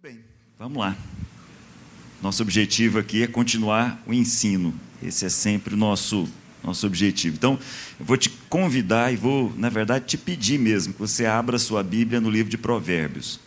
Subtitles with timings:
[0.00, 0.24] Muito bem,
[0.56, 0.96] vamos lá.
[2.22, 4.72] Nosso objetivo aqui é continuar o ensino.
[5.02, 6.28] Esse é sempre o nosso,
[6.62, 7.34] nosso objetivo.
[7.34, 7.58] Então,
[7.98, 11.58] eu vou te convidar e vou, na verdade, te pedir mesmo que você abra a
[11.58, 13.40] sua Bíblia no livro de Provérbios.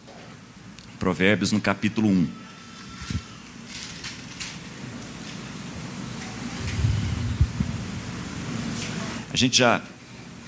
[1.00, 2.28] Provérbios, no capítulo 1.
[9.32, 9.82] A gente já,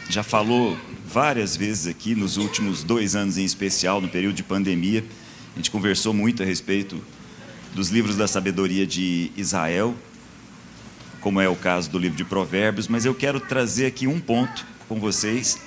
[0.10, 0.78] já falou
[1.08, 5.06] várias vezes aqui, nos últimos dois anos em especial, no período de pandemia,
[5.54, 7.00] a gente conversou muito a respeito
[7.76, 9.96] dos livros da sabedoria de Israel,
[11.22, 14.66] como é o caso do livro de Provérbios, mas eu quero trazer aqui um ponto
[14.90, 15.60] com vocês.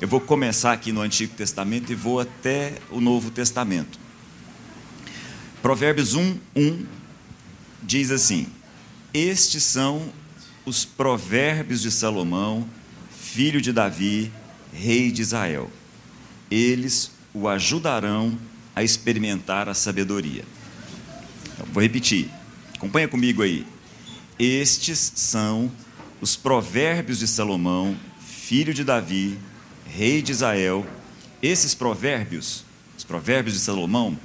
[0.00, 3.98] Eu vou começar aqui no Antigo Testamento e vou até o Novo Testamento.
[5.62, 6.86] Provérbios 1, 1
[7.80, 8.48] diz assim:
[9.14, 10.12] Estes são
[10.66, 12.68] os provérbios de Salomão,
[13.20, 14.32] filho de Davi,
[14.72, 15.70] rei de Israel.
[16.50, 18.36] Eles o ajudarão
[18.78, 20.44] a experimentar a sabedoria.
[21.52, 22.30] Então, vou repetir,
[22.76, 23.66] acompanha comigo aí.
[24.38, 25.68] Estes são
[26.20, 29.36] os provérbios de Salomão, filho de Davi,
[29.84, 30.86] rei de Israel.
[31.42, 32.64] Esses provérbios,
[32.96, 34.16] os provérbios de Salomão,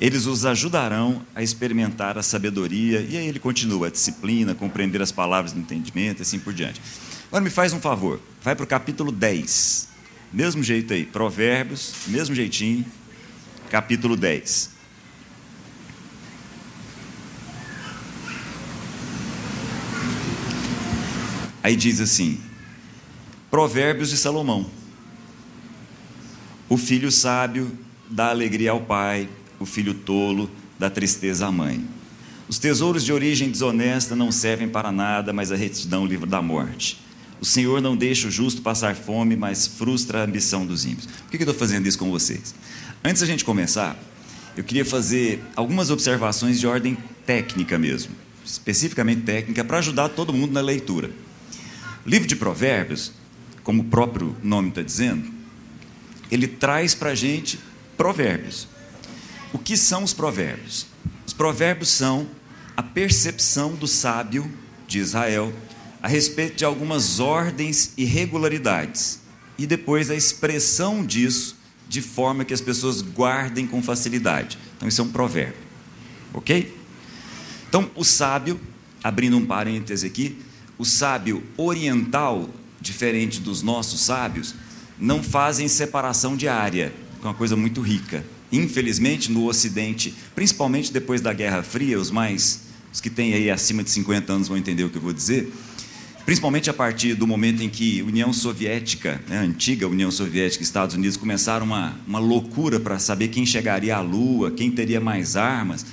[0.00, 3.00] eles os ajudarão a experimentar a sabedoria.
[3.00, 6.80] E aí ele continua, a disciplina, compreender as palavras do entendimento e assim por diante.
[7.26, 9.88] Agora me faz um favor, vai para o capítulo 10.
[10.32, 12.86] Mesmo jeito aí, Provérbios, mesmo jeitinho,
[13.72, 14.70] capítulo 10.
[21.62, 22.38] Aí diz assim:
[23.50, 24.66] Provérbios de Salomão.
[26.68, 27.72] O filho sábio
[28.10, 29.26] dá alegria ao pai,
[29.58, 31.82] o filho tolo dá tristeza à mãe.
[32.46, 37.00] Os tesouros de origem desonesta não servem para nada, mas a retidão livra da morte.
[37.40, 41.06] O Senhor não deixa o justo passar fome, mas frustra a ambição dos ímpios.
[41.06, 42.54] Por que eu estou fazendo isso com vocês?
[43.04, 43.96] Antes da gente começar,
[44.56, 48.14] eu queria fazer algumas observações de ordem técnica mesmo,
[48.46, 51.10] especificamente técnica, para ajudar todo mundo na leitura.
[52.06, 53.10] O livro de Provérbios,
[53.64, 55.28] como o próprio nome está dizendo,
[56.30, 57.58] ele traz para a gente
[57.96, 58.68] provérbios.
[59.52, 60.86] O que são os provérbios?
[61.26, 62.28] Os provérbios são
[62.76, 64.48] a percepção do sábio
[64.86, 65.52] de Israel
[66.00, 69.18] a respeito de algumas ordens e regularidades,
[69.58, 71.61] e depois a expressão disso
[71.92, 74.58] de forma que as pessoas guardem com facilidade.
[74.74, 75.60] Então, isso é um provérbio.
[76.32, 76.74] Ok?
[77.68, 78.58] Então, o sábio,
[79.04, 80.38] abrindo um parêntese aqui,
[80.78, 82.48] o sábio oriental,
[82.80, 84.54] diferente dos nossos sábios,
[84.98, 88.24] não fazem separação de área, que é uma coisa muito rica.
[88.50, 93.84] Infelizmente, no Ocidente, principalmente depois da Guerra Fria, os mais os que têm aí acima
[93.84, 95.52] de 50 anos vão entender o que eu vou dizer
[96.24, 100.62] principalmente a partir do momento em que a União Soviética, né, a antiga União Soviética
[100.62, 105.00] e Estados Unidos começaram uma, uma loucura para saber quem chegaria à Lua, quem teria
[105.00, 105.84] mais armas,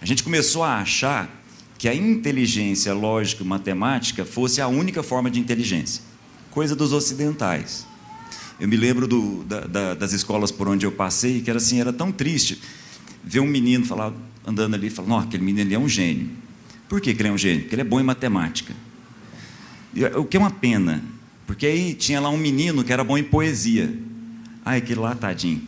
[0.00, 1.42] a gente começou a achar
[1.78, 6.02] que a inteligência lógica matemática fosse a única forma de inteligência,
[6.50, 7.86] coisa dos ocidentais.
[8.60, 11.80] Eu me lembro do, da, da, das escolas por onde eu passei, que era assim,
[11.80, 12.60] era tão triste
[13.24, 14.12] ver um menino falar,
[14.46, 16.30] andando ali, falando, aquele menino ali é um gênio.
[16.88, 17.62] Por que, que ele é um gênio?
[17.62, 18.74] Porque ele é bom em matemática.
[20.16, 21.02] O que é uma pena,
[21.46, 23.92] porque aí tinha lá um menino que era bom em poesia.
[24.64, 25.60] Ai, aquele lá, tadinho.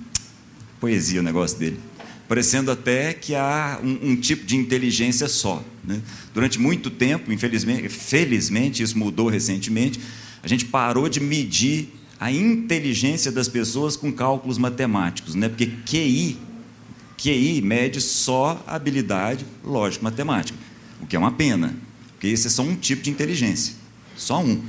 [0.80, 1.78] Poesia o negócio dele.
[2.26, 5.62] Parecendo até que há um, um tipo de inteligência só.
[5.84, 6.00] Né?
[6.32, 10.00] Durante muito tempo, infelizmente, felizmente, isso mudou recentemente,
[10.42, 15.48] a gente parou de medir a inteligência das pessoas com cálculos matemáticos, né?
[15.48, 16.38] porque QI,
[17.18, 20.58] QI mede só habilidade lógico-matemática,
[21.02, 21.76] o que é uma pena,
[22.12, 23.83] porque esse é só um tipo de inteligência.
[24.16, 24.62] Só um.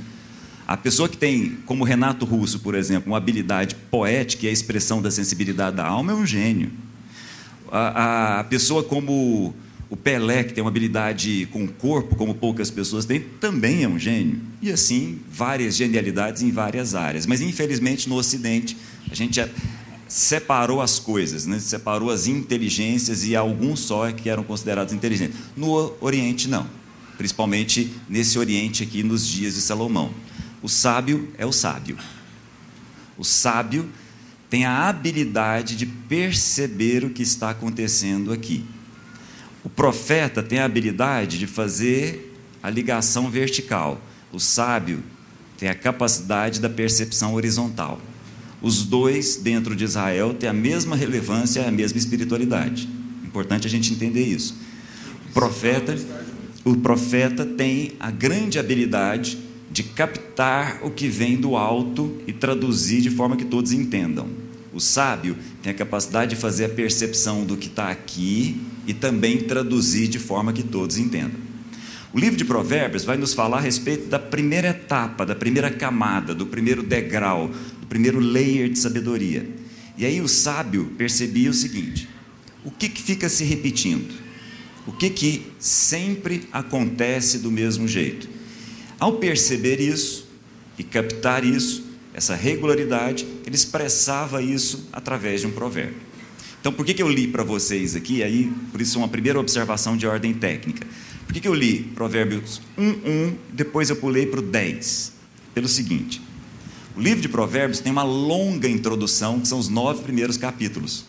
[0.66, 5.00] A pessoa que tem, como Renato Russo, por exemplo, uma habilidade poética e a expressão
[5.00, 6.72] da sensibilidade da alma é um gênio.
[7.70, 9.54] A, a, pessoa como
[9.88, 13.88] o Pelé, que tem uma habilidade com o corpo, como poucas pessoas têm, também é
[13.88, 14.40] um gênio.
[14.60, 17.26] E assim, várias genialidades em várias áreas.
[17.26, 18.76] Mas, infelizmente, no Ocidente,
[19.08, 19.40] a gente
[20.08, 21.60] separou as coisas, né?
[21.60, 25.36] separou as inteligências e alguns só que eram considerados inteligentes.
[25.56, 26.66] No Oriente, não
[27.16, 30.12] principalmente nesse Oriente aqui nos dias de Salomão.
[30.62, 31.96] O sábio é o sábio.
[33.16, 33.88] O sábio
[34.48, 38.64] tem a habilidade de perceber o que está acontecendo aqui.
[39.64, 44.00] O profeta tem a habilidade de fazer a ligação vertical.
[44.32, 45.02] O sábio
[45.58, 48.00] tem a capacidade da percepção horizontal.
[48.62, 52.88] Os dois, dentro de Israel, têm a mesma relevância e a mesma espiritualidade.
[53.24, 54.56] Importante a gente entender isso.
[55.28, 55.96] O profeta
[56.66, 59.38] o profeta tem a grande habilidade
[59.70, 64.28] de captar o que vem do alto e traduzir de forma que todos entendam.
[64.74, 69.38] O sábio tem a capacidade de fazer a percepção do que está aqui e também
[69.38, 71.38] traduzir de forma que todos entendam.
[72.12, 76.34] O livro de Provérbios vai nos falar a respeito da primeira etapa, da primeira camada,
[76.34, 77.48] do primeiro degrau,
[77.80, 79.48] do primeiro layer de sabedoria.
[79.96, 82.08] E aí o sábio percebia o seguinte:
[82.64, 84.25] o que, que fica se repetindo?
[84.86, 88.28] O que, que sempre acontece do mesmo jeito?
[88.98, 90.28] Ao perceber isso
[90.78, 91.84] e captar isso,
[92.14, 96.06] essa regularidade, ele expressava isso através de um provérbio.
[96.60, 98.22] Então, por que, que eu li para vocês aqui?
[98.22, 100.86] Aí, por isso, uma primeira observação de ordem técnica.
[101.26, 105.12] Por que, que eu li Provérbios 1, 1, depois eu pulei para o 10?
[105.52, 106.22] Pelo seguinte:
[106.96, 111.04] o livro de Provérbios tem uma longa introdução, que são os nove primeiros capítulos.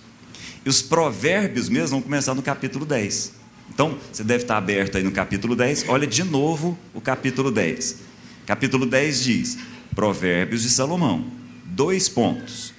[0.65, 3.36] E os provérbios mesmo vão começar no capítulo 10.
[3.69, 5.85] Então, você deve estar aberto aí no capítulo 10.
[5.87, 7.97] Olha de novo o capítulo 10.
[8.45, 9.57] Capítulo 10 diz:
[9.93, 11.25] Provérbios de Salomão.
[11.65, 12.73] Dois pontos.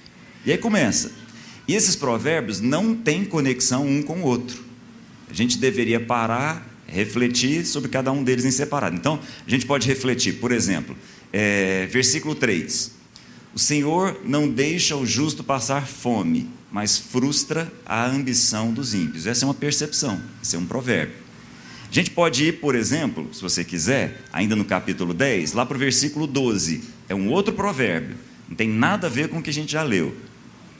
[0.45, 1.11] E aí começa.
[1.67, 4.63] E esses provérbios não têm conexão um com o outro.
[5.29, 8.95] A gente deveria parar, refletir sobre cada um deles em separado.
[8.95, 10.97] Então, a gente pode refletir, por exemplo,
[11.31, 12.98] é, versículo 3.
[13.53, 19.25] O Senhor não deixa o justo passar fome, mas frustra a ambição dos ímpios.
[19.25, 21.15] Essa é uma percepção, esse é um provérbio.
[21.89, 25.75] A gente pode ir, por exemplo, se você quiser, ainda no capítulo 10, lá para
[25.75, 26.83] o versículo 12.
[27.07, 28.15] É um outro provérbio,
[28.47, 30.15] não tem nada a ver com o que a gente já leu.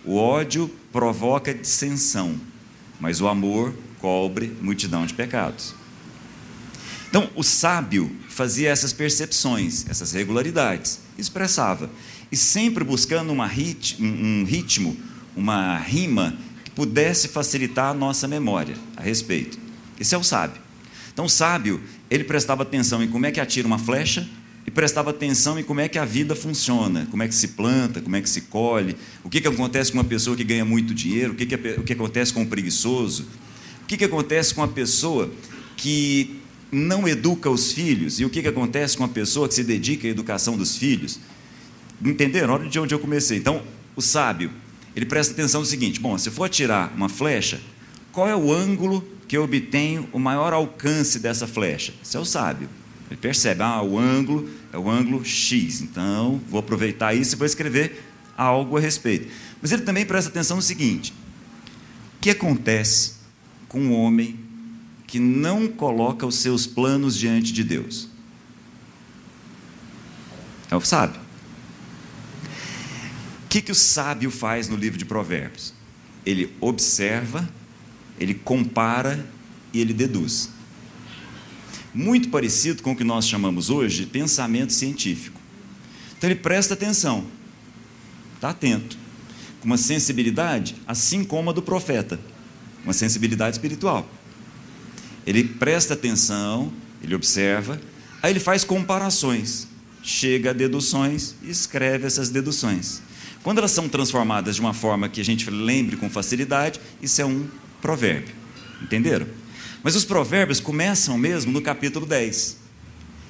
[0.05, 2.39] O ódio provoca dissensão,
[2.99, 5.73] mas o amor cobre multidão de pecados.
[7.09, 11.89] Então, o sábio fazia essas percepções, essas regularidades, expressava,
[12.31, 14.95] e sempre buscando uma rit um ritmo,
[15.35, 19.57] uma rima que pudesse facilitar a nossa memória a respeito.
[19.99, 20.61] Esse é o sábio.
[21.11, 24.27] Então, o sábio, ele prestava atenção em como é que atira uma flecha
[24.65, 28.01] e prestava atenção em como é que a vida funciona, como é que se planta,
[28.01, 30.93] como é que se colhe, o que, que acontece com uma pessoa que ganha muito
[30.93, 33.25] dinheiro, o que, que, o que acontece com o preguiçoso,
[33.83, 35.29] o que, que acontece com a pessoa
[35.75, 36.39] que
[36.71, 40.07] não educa os filhos e o que, que acontece com a pessoa que se dedica
[40.07, 41.19] à educação dos filhos.
[42.03, 42.53] Entenderam?
[42.53, 43.37] Olha de onde eu comecei.
[43.37, 43.61] Então,
[43.95, 44.51] o sábio,
[44.95, 47.59] ele presta atenção no seguinte: bom, se for atirar uma flecha,
[48.11, 51.93] qual é o ângulo que eu obtenho o maior alcance dessa flecha?
[52.03, 52.69] Isso é o sábio.
[53.09, 57.45] Ele percebe, ah, o ângulo é o ângulo X, então vou aproveitar isso e vou
[57.45, 58.03] escrever
[58.37, 59.27] algo a respeito.
[59.61, 61.13] Mas ele também presta atenção no seguinte:
[62.17, 63.13] o que acontece
[63.67, 64.39] com um homem
[65.09, 68.07] que não coloca os seus planos diante de Deus.
[70.69, 71.19] É o sábio.
[73.49, 75.73] Que, que o sábio faz no livro de Provérbios?
[76.23, 77.49] Ele observa,
[78.19, 79.27] ele compara
[79.73, 80.51] e ele deduz.
[81.91, 85.41] Muito parecido com o que nós chamamos hoje de pensamento científico.
[86.15, 87.25] Então ele presta atenção,
[88.35, 88.95] está atento,
[89.59, 92.19] com uma sensibilidade assim como a do profeta,
[92.83, 94.07] uma sensibilidade espiritual.
[95.25, 97.81] Ele presta atenção, ele observa,
[98.21, 99.67] aí ele faz comparações,
[100.03, 103.01] chega a deduções e escreve essas deduções.
[103.43, 107.25] Quando elas são transformadas de uma forma que a gente lembre com facilidade, isso é
[107.25, 107.47] um
[107.81, 108.35] provérbio.
[108.81, 109.27] Entenderam?
[109.81, 112.57] Mas os provérbios começam mesmo no capítulo 10.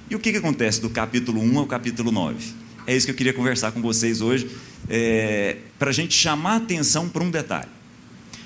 [0.10, 2.54] E o que, que acontece do capítulo 1 ao capítulo 9?
[2.88, 4.50] É isso que eu queria conversar com vocês hoje,
[4.90, 7.70] é, para a gente chamar atenção para um detalhe.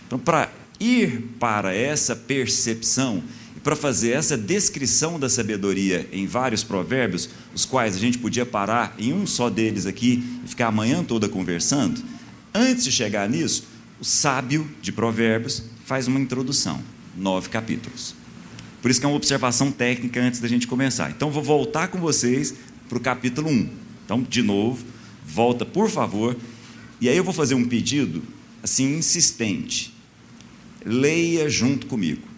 [0.05, 3.23] Então, para ir para essa percepção,
[3.63, 8.93] para fazer essa descrição da sabedoria em vários provérbios, os quais a gente podia parar
[8.99, 12.03] em um só deles aqui e ficar a manhã toda conversando,
[12.53, 13.65] antes de chegar nisso,
[14.01, 16.81] o sábio de provérbios faz uma introdução,
[17.17, 18.13] nove capítulos.
[18.81, 21.09] Por isso que é uma observação técnica antes da gente começar.
[21.09, 22.53] Então vou voltar com vocês
[22.89, 23.69] para o capítulo 1.
[24.03, 24.85] Então, de novo,
[25.25, 26.35] volta, por favor.
[26.99, 28.21] E aí eu vou fazer um pedido
[28.61, 29.93] assim insistente.
[30.85, 32.32] Leia junto comigo.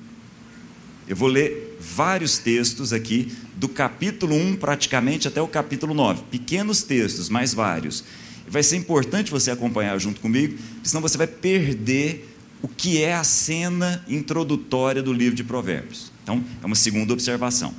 [1.07, 6.23] Eu vou ler vários textos aqui, do capítulo 1 praticamente até o capítulo 9.
[6.31, 8.03] Pequenos textos, mas vários.
[8.47, 12.29] Vai ser importante você acompanhar junto comigo, senão você vai perder
[12.61, 16.11] o que é a cena introdutória do livro de Provérbios.
[16.23, 17.73] Então, é uma segunda observação.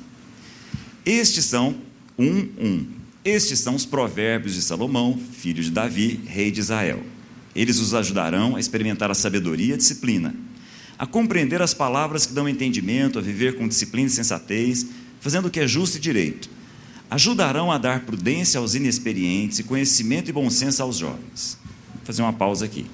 [1.05, 1.75] Estes são,
[2.17, 2.87] um, um.
[3.25, 7.03] Estes são os provérbios de Salomão, filho de Davi, rei de Israel.
[7.53, 10.33] Eles os ajudarão a experimentar a sabedoria e a disciplina
[10.97, 14.87] a compreender as palavras que dão entendimento, a viver com disciplina e sensatez,
[15.19, 16.49] fazendo o que é justo e direito.
[17.09, 21.57] Ajudarão a dar prudência aos inexperientes e conhecimento e bom senso aos jovens.
[21.93, 22.85] Vou fazer uma pausa aqui.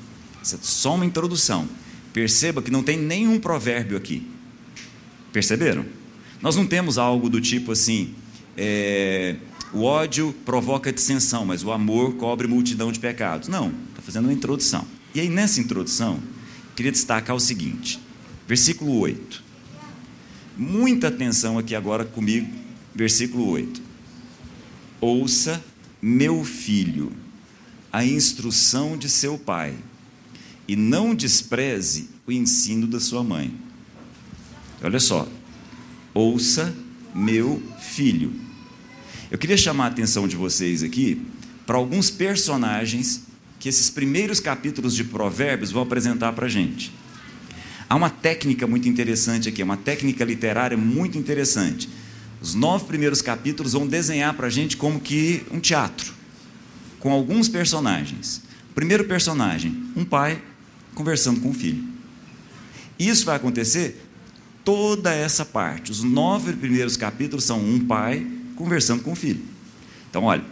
[0.41, 1.67] Isso é só uma introdução.
[2.11, 4.27] Perceba que não tem nenhum provérbio aqui.
[5.31, 5.85] Perceberam?
[6.41, 8.13] Nós não temos algo do tipo assim:
[8.55, 9.37] é,
[9.73, 13.47] o ódio provoca dissensão, mas o amor cobre multidão de pecados.
[13.47, 14.85] Não, está fazendo uma introdução.
[15.15, 16.19] E aí, nessa introdução,
[16.75, 17.99] queria destacar o seguinte:
[18.47, 19.43] versículo 8.
[20.57, 22.47] Muita atenção aqui agora comigo,
[22.93, 23.81] versículo 8.
[25.01, 25.63] Ouça,
[26.01, 27.11] meu filho,
[27.91, 29.75] a instrução de seu pai,
[30.67, 33.53] e não despreze o ensino da sua mãe.
[34.81, 35.27] Olha só,
[36.13, 36.73] ouça,
[37.13, 38.33] meu filho.
[39.31, 41.21] Eu queria chamar a atenção de vocês aqui
[41.65, 43.23] para alguns personagens
[43.63, 46.91] que esses primeiros capítulos de Provérbios vão apresentar para a gente.
[47.87, 51.87] Há uma técnica muito interessante aqui, uma técnica literária muito interessante.
[52.41, 56.11] Os nove primeiros capítulos vão desenhar para a gente como que um teatro,
[56.99, 58.41] com alguns personagens.
[58.75, 60.43] primeiro personagem, um pai
[60.93, 61.85] conversando com o filho.
[62.99, 64.05] Isso vai acontecer
[64.65, 65.89] toda essa parte.
[65.89, 68.27] Os nove primeiros capítulos são um pai
[68.57, 69.41] conversando com o filho.
[70.09, 70.43] Então, olha,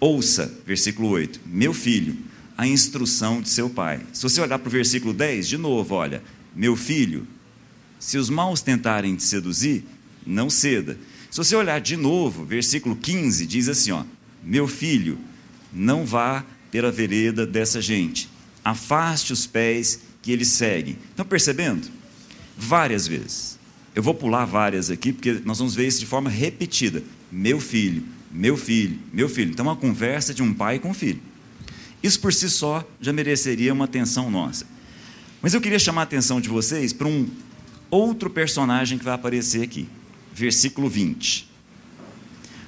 [0.00, 2.25] ouça, versículo 8: Meu filho,
[2.56, 4.00] a instrução de seu pai.
[4.12, 6.22] Se você olhar para o versículo 10, de novo, olha,
[6.54, 7.26] meu filho,
[7.98, 9.84] se os maus tentarem te seduzir,
[10.26, 10.98] não ceda.
[11.30, 14.04] Se você olhar de novo, versículo 15 diz assim, ó:
[14.42, 15.18] Meu filho,
[15.72, 18.28] não vá pela vereda dessa gente.
[18.64, 20.96] Afaste os pés que eles seguem.
[21.10, 21.88] Estão percebendo?
[22.56, 23.58] Várias vezes.
[23.94, 27.02] Eu vou pular várias aqui, porque nós vamos ver isso de forma repetida.
[27.30, 29.52] Meu filho, meu filho, meu filho.
[29.52, 31.20] Então, uma conversa de um pai com um filho.
[32.06, 34.64] Isso por si só já mereceria uma atenção nossa.
[35.42, 37.28] Mas eu queria chamar a atenção de vocês para um
[37.90, 39.88] outro personagem que vai aparecer aqui.
[40.32, 41.50] Versículo 20.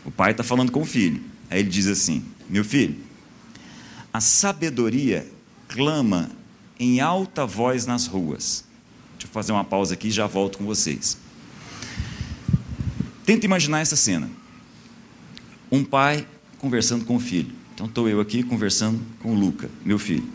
[0.05, 1.23] O pai está falando com o filho.
[1.49, 2.97] Aí ele diz assim: Meu filho,
[4.13, 5.25] a sabedoria
[5.69, 6.31] clama
[6.77, 8.65] em alta voz nas ruas.
[9.13, 11.17] Deixa eu fazer uma pausa aqui e já volto com vocês.
[13.25, 14.29] Tenta imaginar essa cena.
[15.71, 16.27] Um pai
[16.59, 17.58] conversando com o filho.
[17.79, 20.29] Então estou eu aqui conversando com o Luca, meu filho.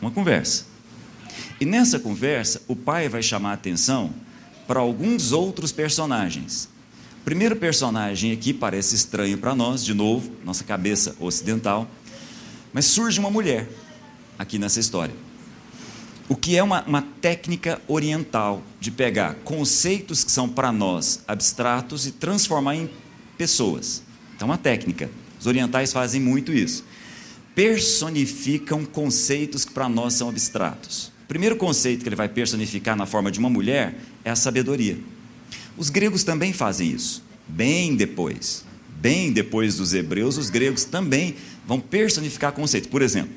[0.00, 0.64] Uma conversa.
[1.60, 4.14] E nessa conversa, o pai vai chamar a atenção
[4.64, 6.68] para alguns outros personagens.
[7.20, 11.90] O primeiro personagem aqui parece estranho para nós, de novo, nossa cabeça ocidental,
[12.72, 13.68] mas surge uma mulher
[14.38, 15.16] aqui nessa história.
[16.28, 22.06] O que é uma, uma técnica oriental de pegar conceitos que são para nós abstratos
[22.06, 22.88] e transformar em
[23.36, 24.00] pessoas.
[24.36, 25.10] Então, uma técnica.
[25.38, 26.84] Os orientais fazem muito isso.
[27.54, 31.12] Personificam conceitos que para nós são abstratos.
[31.24, 34.98] O primeiro conceito que ele vai personificar na forma de uma mulher é a sabedoria.
[35.76, 38.64] Os gregos também fazem isso, bem depois.
[39.00, 42.90] Bem depois dos hebreus, os gregos também vão personificar conceitos.
[42.90, 43.32] Por exemplo,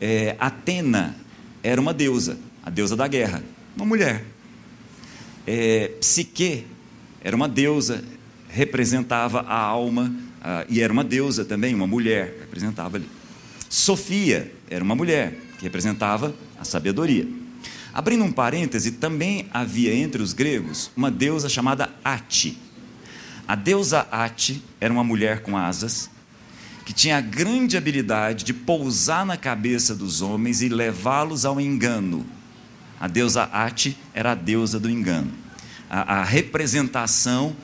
[0.00, 1.14] é, Atena
[1.62, 3.44] era uma deusa, a deusa da guerra,
[3.76, 4.24] uma mulher.
[5.46, 6.66] É, Psique
[7.22, 8.02] era uma deusa,
[8.48, 10.12] representava a alma
[10.48, 13.10] ah, e era uma deusa também, uma mulher, representava ali.
[13.68, 17.26] Sofia era uma mulher, que representava a sabedoria.
[17.92, 22.56] Abrindo um parêntese, também havia entre os gregos uma deusa chamada Ati.
[23.48, 26.08] A deusa Ati era uma mulher com asas,
[26.84, 32.24] que tinha a grande habilidade de pousar na cabeça dos homens e levá-los ao engano.
[33.00, 35.32] A deusa Ati era a deusa do engano.
[35.90, 37.56] A, a representação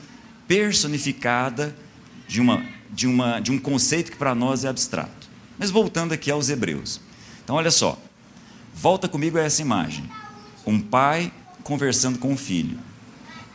[0.49, 1.73] personificada
[2.27, 5.29] de, uma, de, uma, de um conceito que para nós é abstrato.
[5.57, 6.99] Mas voltando aqui aos Hebreus.
[7.43, 7.99] Então, olha só.
[8.73, 10.09] Volta comigo a essa imagem.
[10.65, 11.31] Um pai
[11.63, 12.79] conversando com um filho.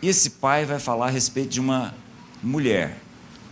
[0.02, 1.95] Esse pai vai falar a respeito de uma
[2.42, 3.00] mulher,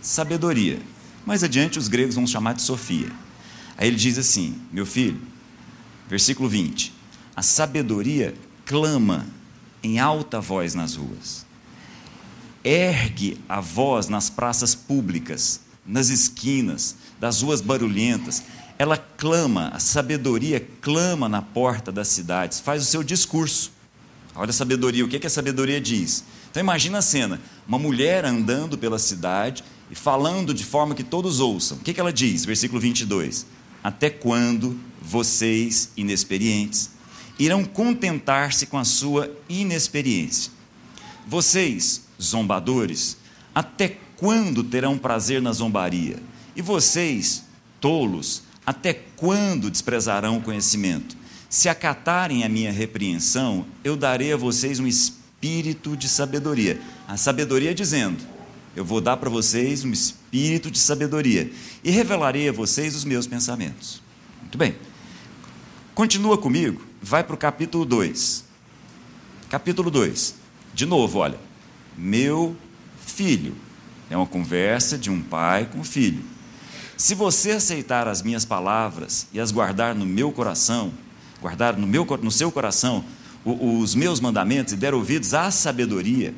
[0.01, 0.79] sabedoria.
[1.25, 3.11] Mais adiante, os gregos vão chamar de Sofia.
[3.77, 5.19] Aí ele diz assim: Meu filho,
[6.07, 6.93] versículo 20:
[7.35, 8.33] A sabedoria
[8.65, 9.25] clama
[9.83, 11.47] em alta voz nas ruas
[12.67, 18.43] ergue a voz nas praças públicas, nas esquinas, das ruas barulhentas.
[18.77, 23.71] Ela clama, a sabedoria clama na porta das cidades, faz o seu discurso.
[24.35, 26.23] Olha a sabedoria, o que, que a sabedoria diz?
[26.51, 31.39] Então imagina a cena: uma mulher andando pela cidade e falando de forma que todos
[31.39, 31.77] ouçam.
[31.77, 32.45] O que, que ela diz?
[32.45, 33.45] Versículo 22.
[33.83, 36.91] Até quando vocês, inexperientes,
[37.39, 40.51] irão contentar-se com a sua inexperiência?
[41.25, 43.17] Vocês, zombadores,
[43.53, 46.17] até quando terão prazer na zombaria?
[46.55, 47.43] E vocês,
[47.79, 51.15] tolos, até quando desprezarão o conhecimento?
[51.49, 56.81] Se acatarem a minha repreensão, eu darei a vocês um espírito de sabedoria.
[57.07, 58.21] A sabedoria dizendo:
[58.75, 61.51] eu vou dar para vocês um espírito de sabedoria
[61.83, 64.01] e revelarei a vocês os meus pensamentos.
[64.41, 64.75] Muito bem.
[65.95, 68.43] Continua comigo, vai para o capítulo 2.
[69.49, 70.35] Capítulo 2.
[70.73, 71.39] De novo, olha
[71.97, 72.55] meu
[73.03, 73.55] filho.
[74.09, 76.23] É uma conversa de um pai com o filho.
[76.95, 80.91] Se você aceitar as minhas palavras e as guardar no meu coração,
[81.41, 83.03] guardar no, meu, no seu coração
[83.45, 86.33] os meus mandamentos e der ouvidos à sabedoria,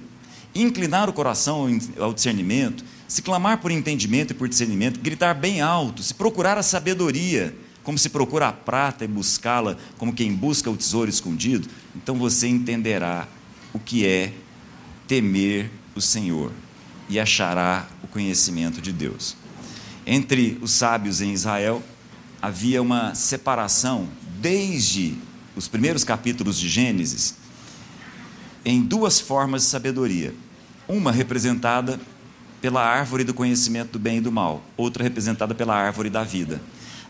[0.54, 6.04] inclinar o coração ao discernimento, se clamar por entendimento e por discernimento, gritar bem alto,
[6.04, 10.76] se procurar a sabedoria, como se procura a prata e buscá-la como quem busca o
[10.76, 13.28] tesouro escondido, então você entenderá
[13.74, 14.34] o que é
[15.08, 16.52] temer o Senhor
[17.10, 19.36] e achará o conhecimento de Deus.
[20.06, 21.84] Entre os sábios em Israel
[22.42, 24.08] havia uma separação
[24.40, 25.18] desde
[25.56, 27.36] os primeiros capítulos de Gênesis
[28.64, 30.34] em duas formas de sabedoria.
[30.88, 32.00] Uma representada
[32.62, 36.62] pela árvore do conhecimento do bem e do mal, outra representada pela árvore da vida.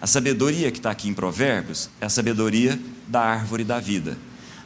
[0.02, 4.18] A sabedoria que está aqui em Provérbios é a sabedoria da árvore da vida.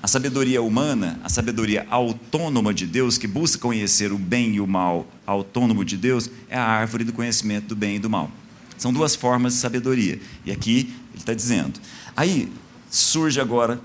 [0.03, 4.67] A sabedoria humana, a sabedoria autônoma de Deus, que busca conhecer o bem e o
[4.67, 8.29] mal autônomo de Deus, é a árvore do conhecimento do bem e do mal.
[8.77, 10.19] São duas formas de sabedoria.
[10.45, 11.79] E aqui ele está dizendo.
[12.17, 12.51] Aí
[12.91, 13.79] surge agora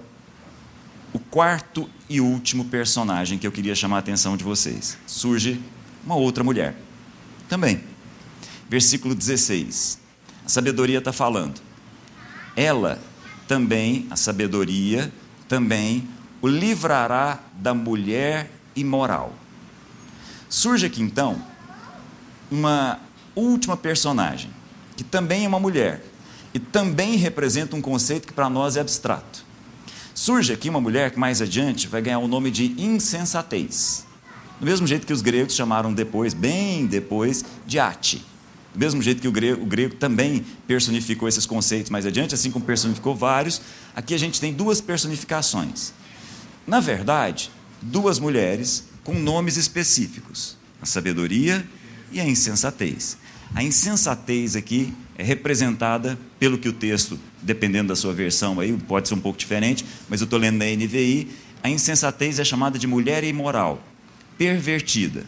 [1.12, 4.98] o quarto e último personagem que eu queria chamar a atenção de vocês.
[5.06, 5.60] Surge
[6.04, 6.74] uma outra mulher.
[7.48, 7.80] Também.
[8.68, 10.00] Versículo 16.
[10.44, 11.60] A sabedoria está falando.
[12.56, 13.00] Ela
[13.46, 15.12] também, a sabedoria,
[15.48, 16.08] também
[16.40, 19.32] o livrará da mulher imoral.
[20.48, 21.42] Surge aqui então
[22.50, 23.00] uma
[23.34, 24.50] última personagem,
[24.96, 26.04] que também é uma mulher
[26.54, 29.44] e também representa um conceito que para nós é abstrato.
[30.14, 34.06] Surge aqui uma mulher que mais adiante vai ganhar o nome de insensatez.
[34.58, 38.24] Do mesmo jeito que os gregos chamaram depois, bem depois, de ate.
[38.74, 42.50] Do mesmo jeito que o grego, o grego também personificou esses conceitos mais adiante, assim
[42.50, 43.60] como personificou vários,
[43.94, 45.92] aqui a gente tem duas personificações.
[46.66, 51.66] Na verdade, duas mulheres com nomes específicos: a sabedoria
[52.12, 53.16] e a insensatez.
[53.54, 59.08] A insensatez aqui é representada pelo que o texto, dependendo da sua versão aí, pode
[59.08, 61.28] ser um pouco diferente, mas eu estou lendo na NVI,
[61.62, 63.82] a insensatez é chamada de mulher imoral,
[64.36, 65.24] pervertida,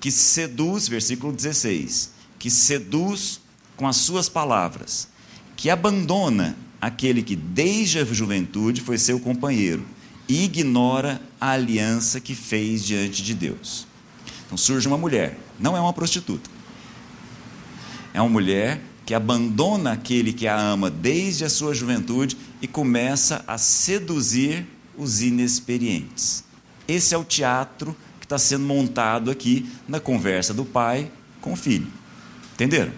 [0.00, 3.40] que seduz, versículo 16, que seduz
[3.76, 5.08] com as suas palavras,
[5.56, 9.84] que abandona aquele que desde a juventude foi seu companheiro
[10.28, 13.86] e ignora a aliança que fez diante de Deus.
[14.46, 16.50] Então surge uma mulher, não é uma prostituta.
[18.14, 23.42] É uma mulher que abandona aquele que a ama desde a sua juventude e começa
[23.46, 26.44] a seduzir os inexperientes.
[26.86, 31.56] Esse é o teatro que está sendo montado aqui na conversa do pai com o
[31.56, 31.97] filho.
[32.58, 32.90] Entenderam?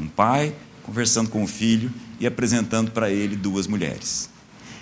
[0.00, 0.52] Um pai
[0.82, 4.28] conversando com o filho e apresentando para ele duas mulheres.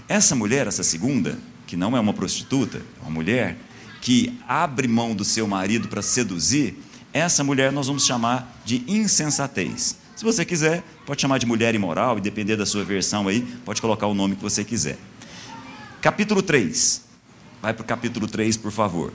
[0.09, 3.59] Essa mulher, essa segunda, que não é uma prostituta, é uma mulher
[4.01, 6.79] que abre mão do seu marido para seduzir,
[7.13, 9.99] essa mulher nós vamos chamar de insensatez.
[10.17, 13.83] Se você quiser, pode chamar de mulher imoral e depender da sua versão aí, pode
[13.83, 14.97] colocar o nome que você quiser.
[16.01, 17.03] Capítulo 3.
[17.61, 19.13] Vai para o capítulo 3, por favor.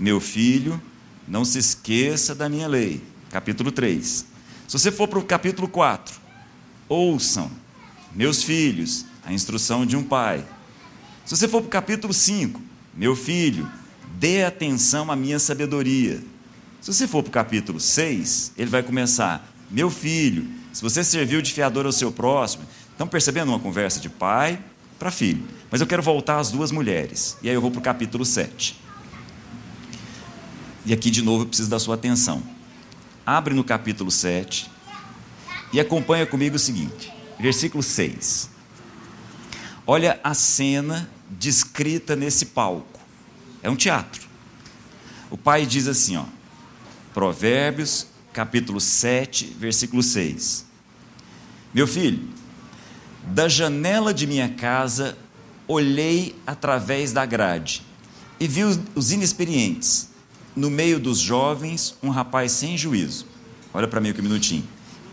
[0.00, 0.80] Meu filho,
[1.28, 3.02] não se esqueça da minha lei
[3.36, 4.24] capítulo 3.
[4.66, 6.18] Se você for para o capítulo 4,
[6.88, 7.50] ouçam,
[8.14, 10.42] meus filhos, a instrução de um pai.
[11.26, 12.58] Se você for para o capítulo 5,
[12.94, 13.70] meu filho,
[14.18, 16.18] dê atenção à minha sabedoria.
[16.80, 21.42] Se você for para o capítulo 6, ele vai começar, meu filho, se você serviu
[21.42, 24.58] de fiador ao seu próximo, estão percebendo uma conversa de pai
[24.98, 25.44] para filho.
[25.70, 27.36] Mas eu quero voltar às duas mulheres.
[27.42, 28.80] E aí eu vou para o capítulo 7.
[30.86, 32.55] E aqui de novo eu preciso da sua atenção
[33.26, 34.70] abre no capítulo 7
[35.72, 38.48] e acompanha comigo o seguinte, versículo 6.
[39.84, 43.00] Olha a cena descrita nesse palco.
[43.62, 44.24] É um teatro.
[45.28, 46.24] O pai diz assim, ó,
[47.12, 50.64] Provérbios, capítulo 7, versículo 6.
[51.74, 52.28] Meu filho,
[53.26, 55.18] da janela de minha casa
[55.66, 57.82] olhei através da grade
[58.38, 60.10] e vi os inexperientes
[60.56, 63.26] no meio dos jovens, um rapaz sem juízo.
[63.74, 64.64] Olha para mim aqui um minutinho.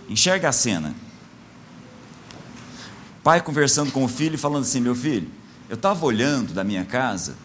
[0.10, 0.96] Enxerga a cena.
[3.22, 5.30] Pai conversando com o filho e falando assim: Meu filho,
[5.70, 7.36] eu estava olhando da minha casa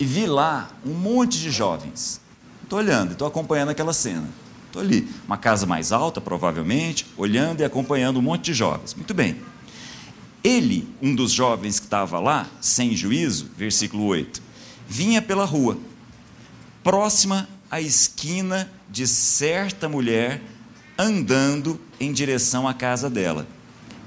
[0.00, 2.20] e vi lá um monte de jovens.
[2.62, 4.28] Estou olhando, estou acompanhando aquela cena.
[4.66, 8.94] Estou ali, uma casa mais alta, provavelmente, olhando e acompanhando um monte de jovens.
[8.94, 9.36] Muito bem.
[10.42, 14.42] Ele, um dos jovens que estava lá, sem juízo, versículo 8,
[14.88, 15.76] vinha pela rua
[16.82, 20.42] próxima à esquina de certa mulher
[20.98, 23.46] andando em direção à casa dela.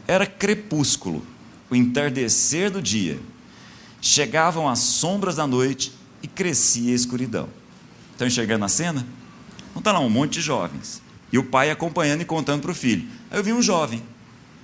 [0.07, 1.25] Era crepúsculo,
[1.69, 3.19] o entardecer do dia.
[4.01, 7.49] Chegavam as sombras da noite e crescia a escuridão.
[8.11, 9.05] Estão enxergando a cena?
[9.69, 11.01] Então está lá um monte de jovens.
[11.31, 13.07] E o pai acompanhando e contando para o filho.
[13.31, 14.01] Aí eu vi um jovem,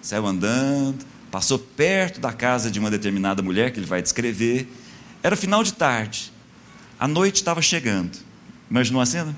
[0.01, 4.71] saiu andando, passou perto da casa de uma determinada mulher que ele vai descrever.
[5.23, 6.30] Era final de tarde,
[7.01, 8.15] a noite estava chegando.
[8.69, 9.35] Imaginou a cena?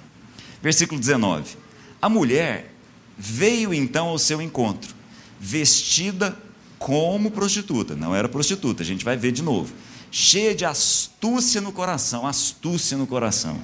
[0.61, 1.55] Versículo 19:
[2.01, 2.73] A mulher
[3.17, 4.93] veio então ao seu encontro,
[5.39, 6.37] vestida
[6.77, 9.73] como prostituta, não era prostituta, a gente vai ver de novo,
[10.11, 13.57] cheia de astúcia no coração, astúcia no coração.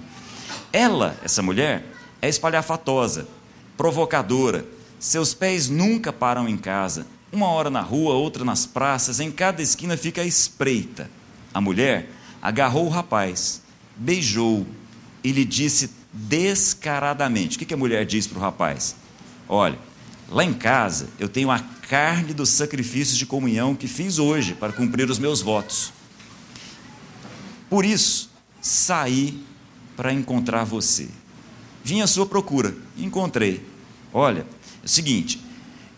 [0.71, 1.83] Ela, essa mulher,
[2.21, 3.27] é espalhafatosa,
[3.75, 4.65] provocadora,
[4.97, 9.62] seus pés nunca param em casa, uma hora na rua, outra nas praças, em cada
[9.62, 11.12] esquina fica a espreita.
[11.53, 12.09] A mulher
[12.41, 13.62] agarrou o rapaz,
[13.99, 14.65] beijou
[15.23, 18.95] e lhe disse descaradamente: o que a mulher diz para o rapaz?
[19.47, 19.77] Olha,
[20.29, 24.71] lá em casa eu tenho a carne dos sacrifícios de comunhão que fiz hoje para
[24.71, 25.91] cumprir os meus votos.
[27.69, 28.31] Por isso,
[28.62, 29.43] saí
[29.95, 31.07] para encontrar você.
[31.83, 33.63] Vim à sua procura, encontrei.
[34.13, 34.45] Olha,
[34.81, 35.41] é o seguinte,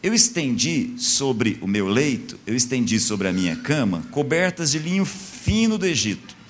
[0.03, 5.05] eu estendi sobre o meu leito, eu estendi sobre a minha cama cobertas de linho
[5.05, 6.40] fino do Egito.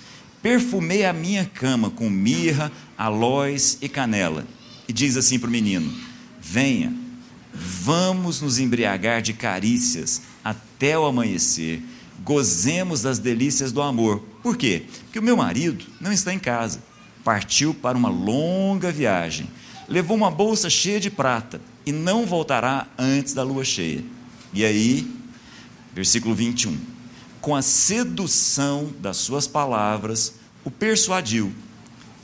[0.42, 4.46] Perfumei a minha cama com mirra, aloés e canela.
[4.88, 5.94] E diz assim para o menino:
[6.42, 6.94] Venha,
[7.54, 11.82] vamos nos embriagar de carícias até o amanhecer.
[12.24, 14.20] Gozemos das delícias do amor.
[14.42, 14.84] Por quê?
[15.04, 16.82] Porque o meu marido não está em casa.
[17.24, 19.48] Partiu para uma longa viagem.
[19.88, 24.04] Levou uma bolsa cheia de prata e não voltará antes da lua cheia.
[24.54, 25.08] E aí,
[25.94, 26.78] versículo 21.
[27.42, 31.52] Com a sedução das suas palavras, o persuadiu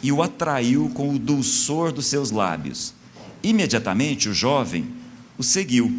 [0.02, 2.94] e o atraiu com o dulçor dos seus lábios.
[3.42, 4.94] Imediatamente o jovem
[5.38, 5.92] o seguiu,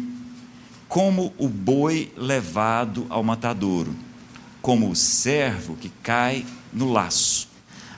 [0.87, 3.93] como o boi levado ao matadouro,
[4.61, 7.49] como o servo que cai no laço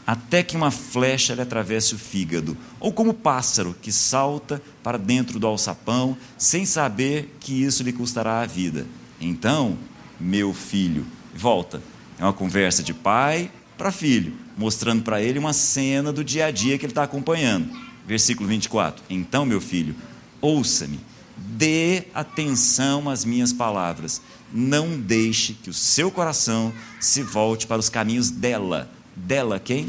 [0.05, 4.97] até que uma flecha lhe atravesse o fígado, ou como o pássaro que salta para
[4.97, 8.85] dentro do alçapão, sem saber que isso lhe custará a vida.
[9.19, 9.77] Então,
[10.21, 11.81] meu filho, volta.
[12.17, 16.51] É uma conversa de pai para filho, mostrando para ele uma cena do dia a
[16.51, 17.69] dia que ele está acompanhando.
[18.05, 19.95] Versículo 24: Então, meu filho,
[20.39, 20.99] ouça-me,
[21.35, 24.21] dê atenção às minhas palavras,
[24.53, 29.87] não deixe que o seu coração se volte para os caminhos dela dela quem?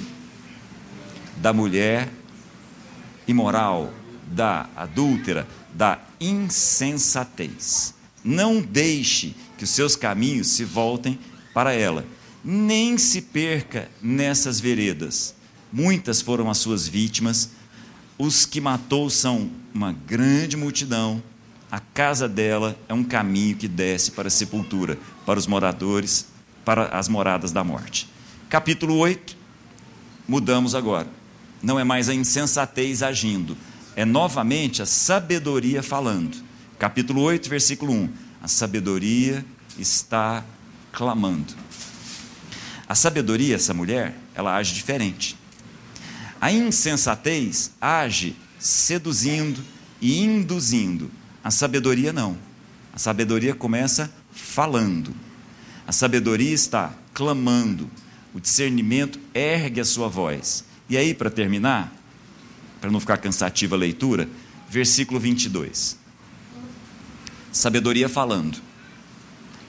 [1.37, 2.09] Da mulher
[3.27, 3.93] imoral,
[4.27, 7.95] da adúltera, da insensatez.
[8.25, 11.17] Não deixe que os seus caminhos se voltem
[11.55, 12.05] para ela,
[12.45, 15.37] nem se perca nessas veredas.
[15.73, 17.51] Muitas foram as suas vítimas,
[18.19, 21.23] os que matou são uma grande multidão.
[21.71, 26.27] A casa dela é um caminho que desce para a sepultura, para os moradores,
[26.65, 28.09] para as moradas da morte.
[28.49, 29.37] Capítulo 8,
[30.27, 31.07] mudamos agora.
[31.63, 33.57] Não é mais a insensatez agindo,
[33.95, 36.37] é novamente a sabedoria falando.
[36.81, 38.22] Capítulo 8, versículo 1.
[38.43, 39.47] A sabedoria
[39.79, 40.45] está
[40.91, 41.55] clamando.
[42.89, 45.39] A sabedoria, essa mulher, ela age diferente.
[46.41, 49.63] A insensatez age seduzindo
[50.01, 51.09] e induzindo.
[51.45, 52.37] A sabedoria não.
[52.93, 55.15] A sabedoria começa falando.
[55.87, 57.89] A sabedoria está clamando,
[58.35, 60.65] o discernimento ergue a sua voz.
[60.89, 61.93] E aí, para terminar,
[62.81, 64.29] para não ficar cansativa a leitura,
[64.69, 66.02] versículo 22.
[67.53, 68.59] Sabedoria falando.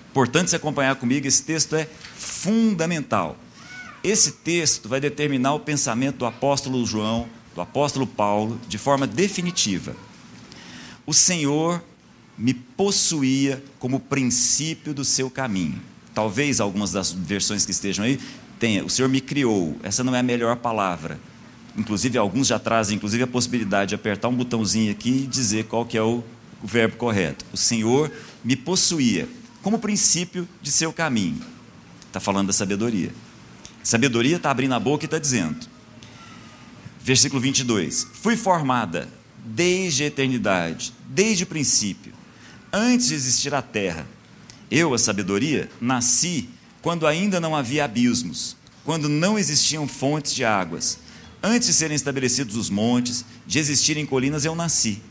[0.09, 3.37] Importante se acompanhar comigo, esse texto é fundamental.
[4.03, 9.95] Esse texto vai determinar o pensamento do apóstolo João, do apóstolo Paulo, de forma definitiva.
[11.05, 11.83] O Senhor
[12.37, 15.81] me possuía como princípio do seu caminho.
[16.13, 18.19] Talvez algumas das versões que estejam aí
[18.59, 19.77] tenha, o Senhor me criou.
[19.83, 21.19] Essa não é a melhor palavra.
[21.75, 25.85] Inclusive, alguns já trazem inclusive a possibilidade de apertar um botãozinho aqui e dizer qual
[25.85, 26.23] que é o,
[26.63, 27.45] o verbo correto.
[27.51, 28.09] O Senhor
[28.43, 29.27] me possuía
[29.61, 31.41] como princípio de seu caminho.
[32.07, 33.13] Está falando da sabedoria.
[33.83, 35.67] Sabedoria está abrindo a boca e está dizendo.
[37.01, 38.07] Versículo 22.
[38.13, 39.09] Fui formada
[39.45, 42.13] desde a eternidade, desde o princípio,
[42.71, 44.07] antes de existir a terra.
[44.71, 46.49] Eu, a sabedoria, nasci
[46.81, 50.99] quando ainda não havia abismos, quando não existiam fontes de águas.
[51.41, 55.01] Antes de serem estabelecidos os montes, de existirem colinas, eu nasci.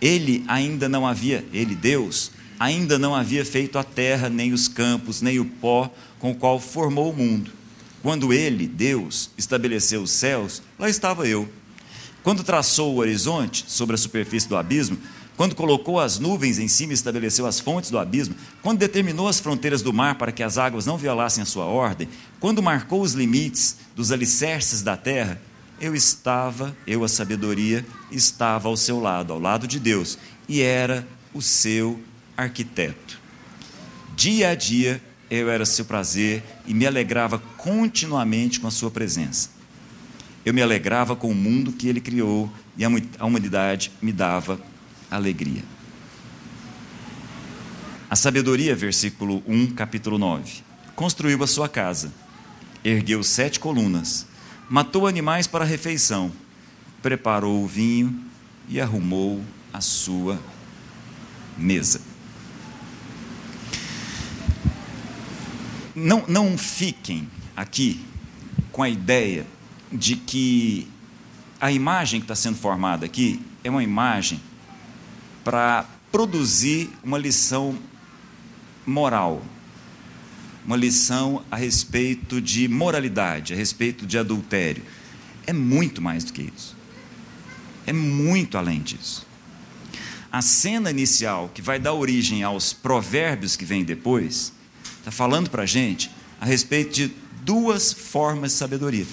[0.00, 5.20] Ele ainda não havia, ele, Deus, ainda não havia feito a terra, nem os campos,
[5.20, 7.50] nem o pó com o qual formou o mundo.
[8.02, 11.48] Quando ele, Deus, estabeleceu os céus, lá estava eu.
[12.22, 14.98] Quando traçou o horizonte sobre a superfície do abismo,
[15.36, 19.40] quando colocou as nuvens em cima e estabeleceu as fontes do abismo, quando determinou as
[19.40, 22.08] fronteiras do mar para que as águas não violassem a sua ordem,
[22.38, 25.40] quando marcou os limites dos alicerces da terra,
[25.80, 31.06] eu estava, eu a sabedoria, estava ao seu lado, ao lado de Deus, e era
[31.32, 31.98] o seu
[32.36, 33.18] arquiteto.
[34.14, 39.50] Dia a dia eu era seu prazer e me alegrava continuamente com a sua presença.
[40.44, 44.60] Eu me alegrava com o mundo que ele criou e a humanidade me dava
[45.10, 45.62] alegria.
[48.08, 50.62] A sabedoria, versículo 1, capítulo 9.
[50.96, 52.12] Construiu a sua casa,
[52.82, 54.26] ergueu sete colunas,
[54.70, 56.30] matou animais para a refeição,
[57.02, 58.24] preparou o vinho
[58.68, 60.40] e arrumou a sua
[61.58, 62.00] mesa.
[65.92, 68.00] Não, não fiquem aqui
[68.70, 69.44] com a ideia
[69.92, 70.88] de que
[71.60, 74.40] a imagem que está sendo formada aqui é uma imagem
[75.42, 77.76] para produzir uma lição
[78.86, 79.42] moral,
[80.64, 84.82] uma lição a respeito de moralidade, a respeito de adultério.
[85.46, 86.76] É muito mais do que isso.
[87.86, 89.26] É muito além disso.
[90.30, 94.52] A cena inicial, que vai dar origem aos provérbios que vêm depois,
[94.98, 99.06] está falando para a gente a respeito de duas formas de sabedoria.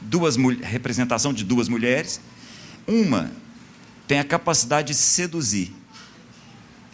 [0.00, 2.20] Duas, representação de duas mulheres.
[2.86, 3.32] Uma
[4.06, 5.72] tem a capacidade de seduzir.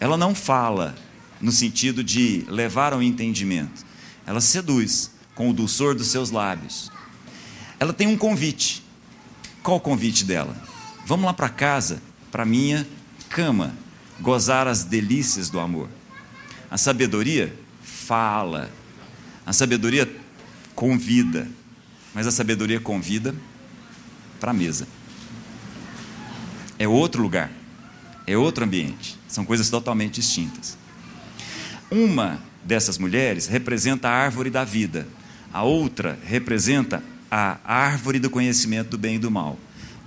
[0.00, 0.94] Ela não fala
[1.42, 3.85] no sentido de levar ao entendimento.
[4.24, 6.90] Ela seduz com o dulçor dos seus lábios.
[7.81, 8.83] Ela tem um convite.
[9.62, 10.57] Qual o convite dela?
[11.05, 12.00] Vamos lá para casa,
[12.31, 12.87] para minha
[13.28, 13.74] cama,
[14.20, 15.88] gozar as delícias do amor.
[16.70, 18.70] A sabedoria fala.
[19.44, 20.09] A sabedoria
[20.76, 21.48] convida.
[22.14, 23.35] Mas a sabedoria convida
[24.38, 24.87] para a mesa.
[26.78, 27.50] É outro lugar.
[28.26, 29.18] É outro ambiente.
[29.26, 30.78] São coisas totalmente distintas.
[31.92, 35.07] Uma dessas mulheres representa a árvore da vida.
[35.52, 39.59] A outra representa a árvore do conhecimento do bem e do mal.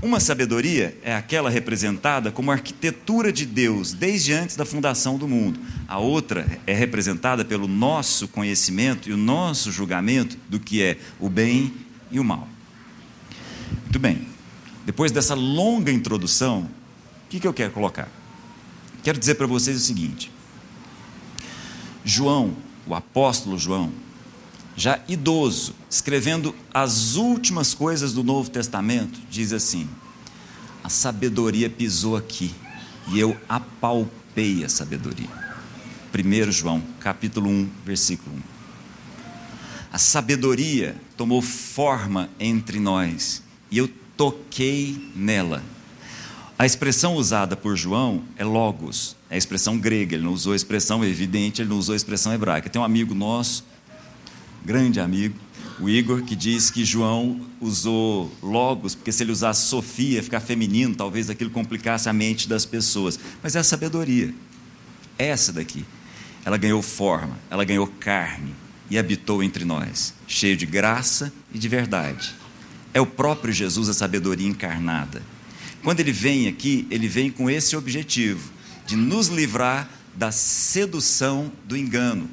[0.01, 5.59] Uma sabedoria é aquela representada como arquitetura de Deus desde antes da fundação do mundo.
[5.87, 11.29] A outra é representada pelo nosso conhecimento e o nosso julgamento do que é o
[11.29, 11.71] bem
[12.09, 12.47] e o mal.
[13.83, 14.27] Muito bem.
[14.87, 18.09] Depois dessa longa introdução, o que, que eu quero colocar?
[19.03, 20.31] Quero dizer para vocês o seguinte:
[22.05, 23.91] João, o apóstolo João,
[24.77, 29.89] já idoso, escrevendo as últimas coisas do Novo Testamento, diz assim:
[30.83, 32.53] A sabedoria pisou aqui
[33.07, 35.29] e eu apalpei a sabedoria.
[36.13, 38.41] 1 João, capítulo 1, versículo 1.
[39.91, 43.41] A sabedoria tomou forma entre nós
[43.71, 45.63] e eu toquei nela.
[46.57, 50.55] A expressão usada por João é logos, é a expressão grega, ele não usou a
[50.55, 52.69] expressão evidente, ele não usou a expressão hebraica.
[52.69, 53.65] Tem um amigo nosso
[54.63, 55.35] grande amigo,
[55.79, 60.95] o Igor, que diz que João usou logos, porque se ele usasse Sofia, ficar feminino,
[60.95, 63.19] talvez aquilo complicasse a mente das pessoas.
[63.43, 64.33] Mas é a sabedoria.
[65.17, 65.85] Essa daqui.
[66.45, 68.55] Ela ganhou forma, ela ganhou carne
[68.89, 72.33] e habitou entre nós, cheio de graça e de verdade.
[72.93, 75.21] É o próprio Jesus a sabedoria encarnada.
[75.85, 78.51] Quando ele vem aqui, ele vem com esse objetivo
[78.87, 82.27] de nos livrar da sedução do engano,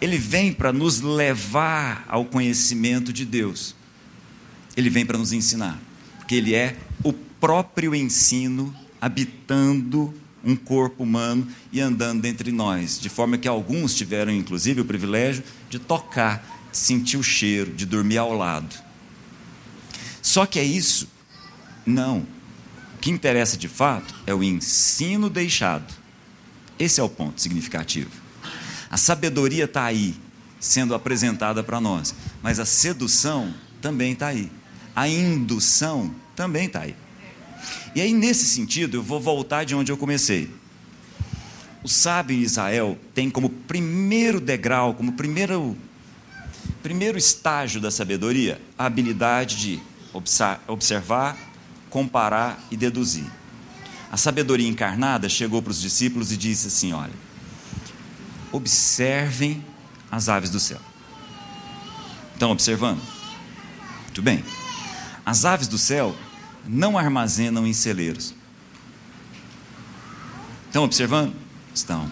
[0.00, 3.76] ele vem para nos levar ao conhecimento de Deus.
[4.76, 5.80] Ele vem para nos ensinar,
[6.18, 13.08] porque ele é o próprio ensino habitando um corpo humano e andando entre nós, de
[13.08, 18.18] forma que alguns tiveram inclusive o privilégio de tocar, de sentir o cheiro, de dormir
[18.18, 18.74] ao lado.
[20.20, 21.08] Só que é isso?
[21.86, 22.39] Não.
[23.00, 25.92] Que interessa de fato é o ensino deixado.
[26.78, 28.10] Esse é o ponto significativo.
[28.90, 30.14] A sabedoria está aí,
[30.58, 34.50] sendo apresentada para nós, mas a sedução também está aí.
[34.94, 36.96] A indução também está aí.
[37.94, 40.50] E aí, nesse sentido, eu vou voltar de onde eu comecei.
[41.82, 45.76] O sábio em Israel tem como primeiro degrau, como primeiro,
[46.82, 49.82] primeiro estágio da sabedoria, a habilidade de
[50.66, 51.38] observar,
[51.90, 53.26] comparar e deduzir.
[54.10, 57.12] A sabedoria encarnada chegou para os discípulos e disse assim: Olha,
[58.50, 59.64] observem
[60.10, 60.80] as aves do céu.
[62.32, 63.00] Estão observando?
[64.04, 64.42] Muito bem.
[65.24, 66.16] As aves do céu
[66.66, 68.34] não armazenam em celeiros.
[70.66, 71.34] Estão observando?
[71.74, 72.10] Estão.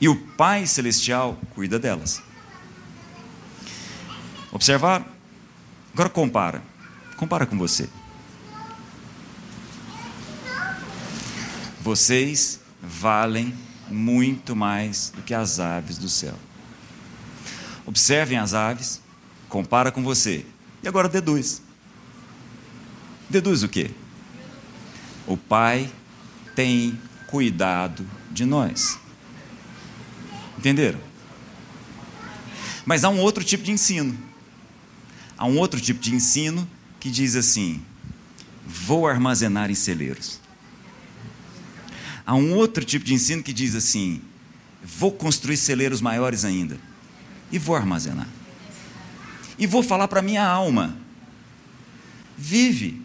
[0.00, 2.22] E o Pai Celestial cuida delas.
[4.52, 5.06] Observar?
[5.92, 6.62] Agora compara.
[7.16, 7.88] Compara com você.
[11.86, 13.54] Vocês valem
[13.88, 16.34] muito mais do que as aves do céu.
[17.86, 19.00] Observem as aves,
[19.48, 20.44] compara com você.
[20.82, 21.62] E agora deduz.
[23.30, 23.92] Deduz o quê?
[25.28, 25.88] O Pai
[26.56, 28.98] tem cuidado de nós.
[30.58, 30.98] Entenderam?
[32.84, 34.18] Mas há um outro tipo de ensino.
[35.38, 36.68] Há um outro tipo de ensino
[36.98, 37.80] que diz assim:
[38.66, 40.44] vou armazenar em celeiros.
[42.26, 44.20] Há um outro tipo de ensino que diz assim:
[44.82, 46.76] vou construir celeiros maiores ainda
[47.52, 48.28] e vou armazenar.
[49.56, 50.98] E vou falar para minha alma:
[52.36, 53.00] vive,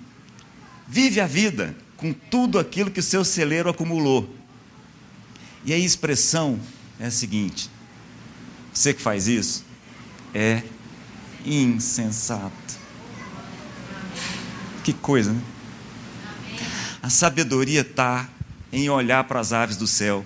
[0.88, 4.36] vive a vida com tudo aquilo que o seu celeiro acumulou.
[5.64, 6.60] E a expressão
[7.00, 7.70] é a seguinte:
[8.74, 9.64] você que faz isso
[10.34, 10.64] é
[11.46, 12.82] insensato.
[14.84, 15.42] Que coisa, né?
[17.04, 18.28] A sabedoria está
[18.72, 20.26] em olhar para as aves do céu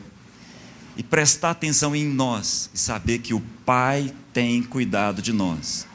[0.98, 5.88] e prestar atenção em nós e saber que o Pai tem cuidado de nós.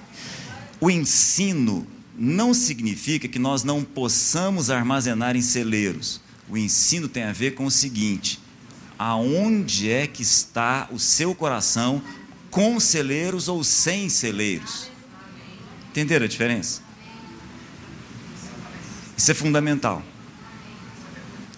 [0.80, 1.86] O ensino
[2.16, 6.20] não significa que nós não possamos armazenar em celeiros.
[6.48, 8.40] O ensino tem a ver com o seguinte:
[8.98, 12.02] aonde é que está o seu coração
[12.50, 14.90] com celeiros ou sem celeiros?
[15.90, 16.82] Entenderam a diferença?
[19.16, 20.02] Isso é fundamental.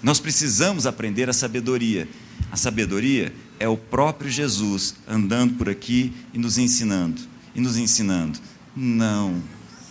[0.03, 2.09] Nós precisamos aprender a sabedoria.
[2.51, 7.23] A sabedoria é o próprio Jesus andando por aqui e nos ensinando,
[7.55, 8.39] e nos ensinando.
[8.75, 9.41] Não,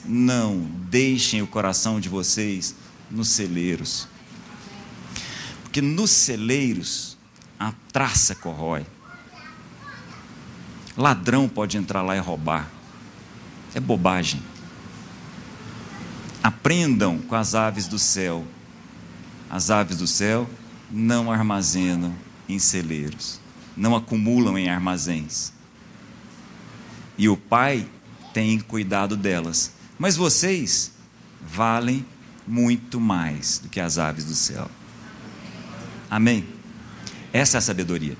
[0.05, 2.75] não deixem o coração de vocês
[3.09, 4.07] nos celeiros.
[5.63, 7.17] Porque nos celeiros
[7.57, 8.85] a traça corrói.
[10.97, 12.69] Ladrão pode entrar lá e roubar.
[13.73, 14.41] É bobagem.
[16.43, 18.45] Aprendam com as aves do céu.
[19.51, 20.49] As aves do céu
[20.89, 22.15] não armazenam
[22.47, 23.37] em celeiros,
[23.75, 25.51] não acumulam em armazéns.
[27.17, 27.85] E o Pai
[28.33, 29.73] tem cuidado delas.
[29.99, 30.93] Mas vocês
[31.45, 32.05] valem
[32.47, 34.71] muito mais do que as aves do céu.
[36.09, 36.47] Amém?
[37.33, 38.17] Essa é a sabedoria.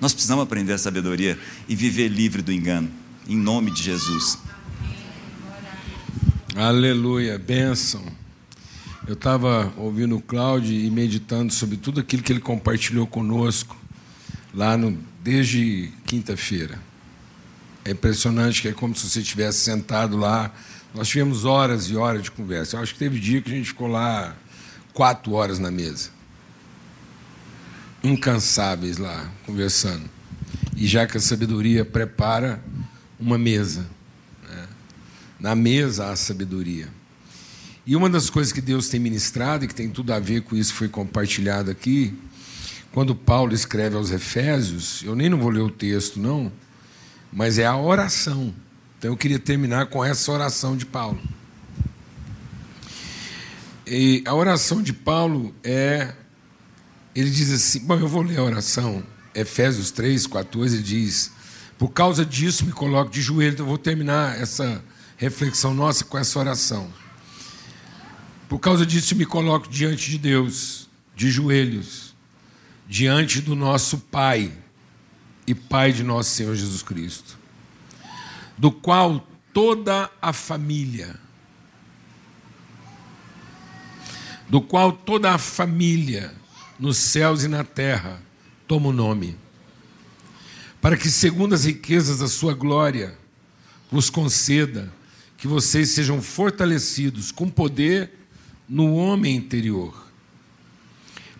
[0.00, 2.90] Nós precisamos aprender a sabedoria e viver livre do engano,
[3.28, 4.38] em nome de Jesus.
[6.56, 8.19] Aleluia, bênção.
[9.06, 13.76] Eu estava ouvindo o Cláudio e meditando sobre tudo aquilo que ele compartilhou conosco
[14.52, 16.78] lá no, desde quinta-feira.
[17.82, 20.52] É impressionante que é como se você estivesse sentado lá.
[20.94, 22.76] Nós tivemos horas e horas de conversa.
[22.76, 24.36] Eu acho que teve dia que a gente ficou lá
[24.92, 26.10] quatro horas na mesa.
[28.04, 30.08] Incansáveis lá, conversando.
[30.76, 32.62] E já que a sabedoria prepara
[33.18, 33.86] uma mesa.
[34.46, 34.68] Né?
[35.38, 36.99] Na mesa há sabedoria.
[37.86, 40.56] E uma das coisas que Deus tem ministrado, e que tem tudo a ver com
[40.56, 42.14] isso foi compartilhado aqui,
[42.92, 46.52] quando Paulo escreve aos Efésios, eu nem não vou ler o texto, não,
[47.32, 48.52] mas é a oração.
[48.98, 51.20] Então eu queria terminar com essa oração de Paulo.
[53.86, 56.12] E a oração de Paulo é.
[57.14, 59.02] Ele diz assim: Bom, eu vou ler a oração.
[59.34, 61.32] Efésios 3, 14, ele diz:
[61.78, 63.54] Por causa disso me coloco de joelho.
[63.54, 64.82] Então eu vou terminar essa
[65.16, 66.88] reflexão nossa com essa oração.
[68.50, 72.16] Por causa disso me coloco diante de Deus, de joelhos,
[72.88, 74.52] diante do nosso Pai
[75.46, 77.38] e Pai de nosso Senhor Jesus Cristo,
[78.58, 81.14] do qual toda a família,
[84.48, 86.34] do qual toda a família
[86.76, 88.20] nos céus e na terra
[88.66, 89.38] toma o nome,
[90.80, 93.16] para que, segundo as riquezas da sua glória,
[93.88, 94.92] vos conceda
[95.38, 98.18] que vocês sejam fortalecidos com poder
[98.70, 100.06] no homem interior.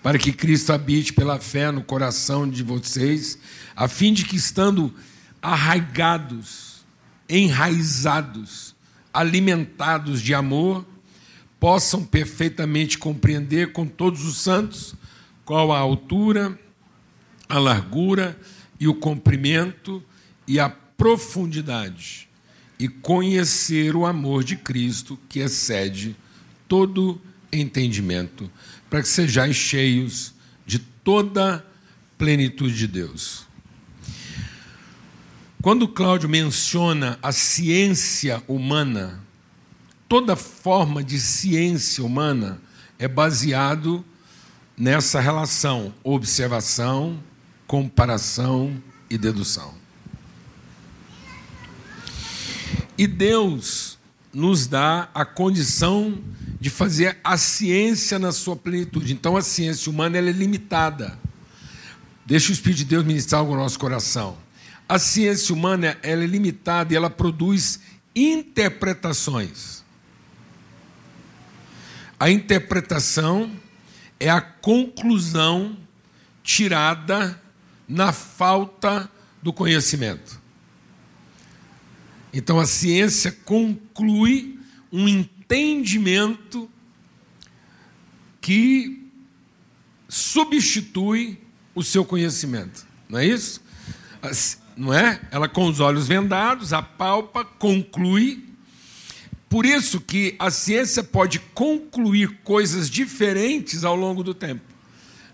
[0.02, 3.38] Para que Cristo habite pela fé no coração de vocês,
[3.76, 4.92] a fim de que, estando
[5.40, 6.84] arraigados,
[7.28, 8.74] enraizados,
[9.14, 10.84] alimentados de amor,
[11.60, 14.96] possam perfeitamente compreender com todos os santos
[15.44, 16.58] qual a altura,
[17.48, 18.36] a largura
[18.80, 20.02] e o comprimento
[20.48, 22.28] e a profundidade,
[22.78, 26.16] e conhecer o amor de Cristo que excede
[26.70, 27.20] todo
[27.52, 28.48] entendimento
[28.88, 30.32] para que sejais cheios
[30.64, 31.66] de toda
[32.16, 33.44] plenitude de Deus.
[35.60, 39.20] Quando Cláudio menciona a ciência humana,
[40.08, 42.62] toda forma de ciência humana
[43.00, 44.04] é baseado
[44.76, 47.20] nessa relação observação,
[47.66, 49.74] comparação e dedução.
[52.96, 53.98] E Deus
[54.32, 56.16] nos dá a condição
[56.60, 59.14] de fazer a ciência na sua plenitude.
[59.14, 61.18] Então a ciência humana é limitada.
[62.26, 64.36] Deixa o Espírito de Deus ministrar algo no nosso coração.
[64.86, 67.80] A ciência humana é limitada e ela produz
[68.14, 69.82] interpretações.
[72.18, 73.50] A interpretação
[74.18, 75.78] é a conclusão
[76.42, 77.40] tirada
[77.88, 79.10] na falta
[79.42, 80.38] do conhecimento.
[82.32, 84.58] Então a ciência conclui
[84.92, 85.39] um entendimento
[88.40, 89.04] que
[90.08, 91.40] substitui
[91.74, 92.86] o seu conhecimento.
[93.08, 93.60] Não é isso?
[94.76, 95.20] Não é?
[95.28, 98.44] Ela com os olhos vendados, apalpa, conclui.
[99.48, 104.62] Por isso que a ciência pode concluir coisas diferentes ao longo do tempo.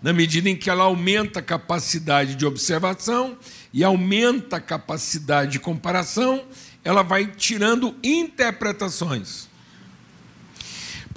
[0.01, 3.37] Na medida em que ela aumenta a capacidade de observação
[3.71, 6.43] e aumenta a capacidade de comparação,
[6.83, 9.46] ela vai tirando interpretações.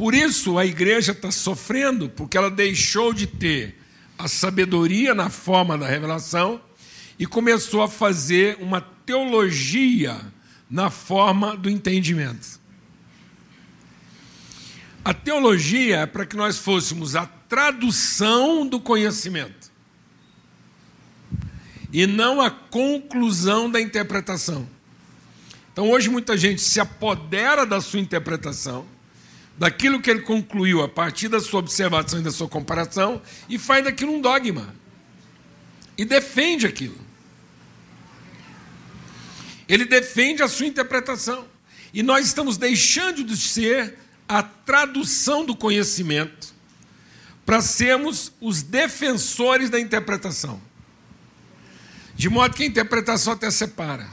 [0.01, 3.79] Por isso a igreja está sofrendo, porque ela deixou de ter
[4.17, 6.59] a sabedoria na forma da revelação
[7.19, 10.19] e começou a fazer uma teologia
[10.71, 12.59] na forma do entendimento.
[15.05, 19.71] A teologia é para que nós fôssemos a tradução do conhecimento
[21.93, 24.67] e não a conclusão da interpretação.
[25.71, 28.87] Então, hoje, muita gente se apodera da sua interpretação,
[29.61, 33.85] daquilo que ele concluiu a partir da sua observação e da sua comparação, e faz
[33.85, 34.75] daquilo um dogma.
[35.99, 36.97] E defende aquilo.
[39.69, 41.47] Ele defende a sua interpretação.
[41.93, 46.55] E nós estamos deixando de ser a tradução do conhecimento
[47.45, 50.59] para sermos os defensores da interpretação.
[52.15, 54.09] De modo que a interpretação até separa.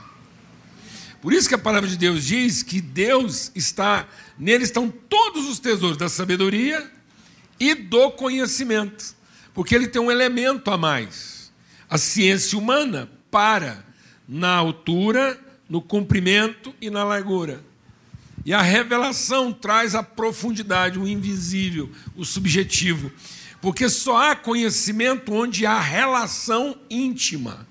[1.22, 4.08] Por isso que a palavra de Deus diz que Deus está,
[4.38, 6.92] nele estão todos os tesouros da sabedoria
[7.60, 9.16] e do conhecimento.
[9.54, 11.52] Porque ele tem um elemento a mais.
[11.90, 13.86] A ciência humana para
[14.28, 17.64] na altura no comprimento e na largura.
[18.46, 23.12] E a revelação traz a profundidade, o invisível, o subjetivo.
[23.62, 27.68] Porque só há conhecimento onde há relação íntima.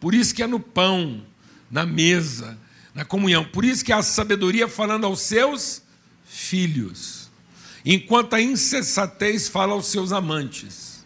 [0.00, 1.24] Por isso que é no pão,
[1.70, 2.58] na mesa,
[2.94, 3.44] na comunhão.
[3.44, 5.82] Por isso que há sabedoria falando aos seus
[6.30, 7.28] filhos.
[7.84, 11.04] Enquanto a insensatez fala aos seus amantes.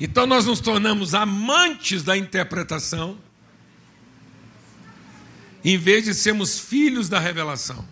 [0.00, 3.18] Então nós nos tornamos amantes da interpretação,
[5.62, 7.86] em vez de sermos filhos da revelação.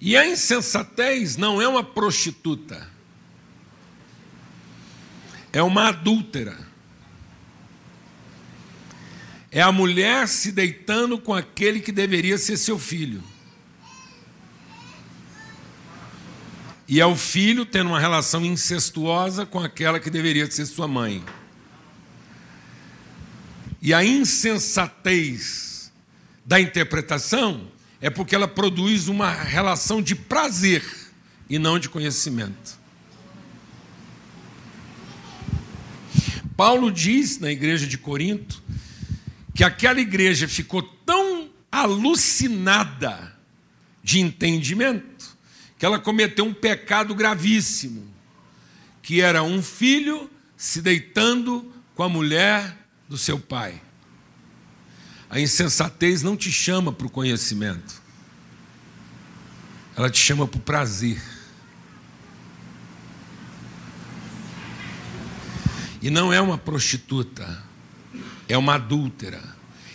[0.00, 2.88] E a insensatez não é uma prostituta,
[5.52, 6.67] é uma adúltera.
[9.50, 13.22] É a mulher se deitando com aquele que deveria ser seu filho.
[16.86, 21.22] E é o filho tendo uma relação incestuosa com aquela que deveria ser sua mãe.
[23.80, 25.92] E a insensatez
[26.44, 27.70] da interpretação
[28.00, 30.84] é porque ela produz uma relação de prazer
[31.48, 32.78] e não de conhecimento.
[36.56, 38.62] Paulo diz na igreja de Corinto
[39.58, 43.36] que aquela igreja ficou tão alucinada
[44.04, 45.36] de entendimento
[45.76, 48.06] que ela cometeu um pecado gravíssimo,
[49.02, 53.82] que era um filho se deitando com a mulher do seu pai.
[55.28, 58.00] A insensatez não te chama para o conhecimento,
[59.96, 61.20] ela te chama para o prazer.
[66.00, 67.66] E não é uma prostituta,
[68.48, 69.42] é uma adúltera.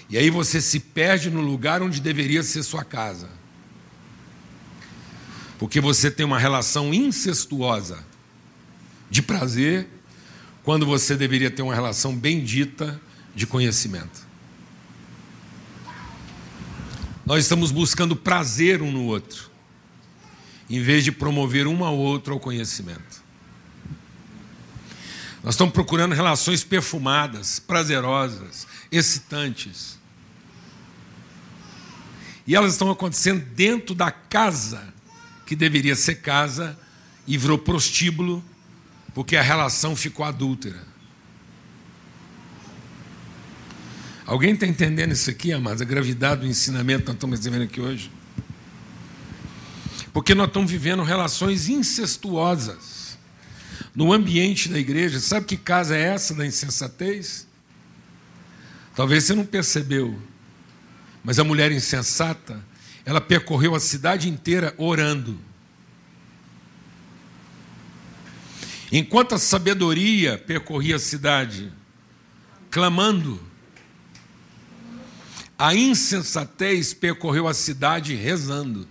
[0.10, 3.30] E aí você se perde no lugar onde deveria ser sua casa
[5.64, 8.04] porque você tem uma relação incestuosa
[9.10, 9.88] de prazer,
[10.62, 13.00] quando você deveria ter uma relação bendita
[13.34, 14.28] de conhecimento.
[17.26, 19.50] Nós estamos buscando prazer um no outro,
[20.70, 23.23] em vez de promover um ao outro ao conhecimento.
[25.44, 30.00] Nós estamos procurando relações perfumadas, prazerosas, excitantes.
[32.48, 34.94] E elas estão acontecendo dentro da casa
[35.46, 36.80] que deveria ser casa
[37.28, 38.44] e virou prostíbulo,
[39.14, 40.82] porque a relação ficou adúltera.
[44.26, 45.82] Alguém está entendendo isso aqui, amados?
[45.82, 48.10] A gravidade do ensinamento que nós estamos recebendo aqui hoje?
[50.14, 53.03] Porque nós estamos vivendo relações incestuosas
[53.96, 55.20] no ambiente da igreja.
[55.20, 57.48] Sabe que casa é essa da insensatez?
[58.96, 60.20] Talvez você não percebeu,
[61.24, 62.64] mas a mulher insensata
[63.06, 65.40] ela percorreu a cidade inteira orando.
[68.92, 71.74] Enquanto a sabedoria percorria a cidade,
[72.70, 73.42] clamando,
[75.58, 78.88] a insensatez percorreu a cidade rezando.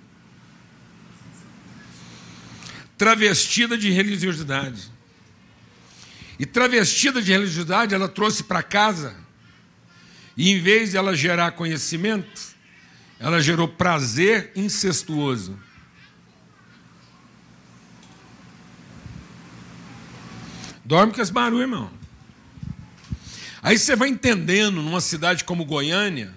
[3.02, 4.88] Travestida de religiosidade.
[6.38, 9.16] E travestida de religiosidade, ela trouxe para casa,
[10.36, 12.40] e em vez de ela gerar conhecimento,
[13.18, 15.58] ela gerou prazer incestuoso.
[20.84, 21.90] Dorme com esse barulho, irmão.
[23.60, 26.32] Aí você vai entendendo, numa cidade como Goiânia,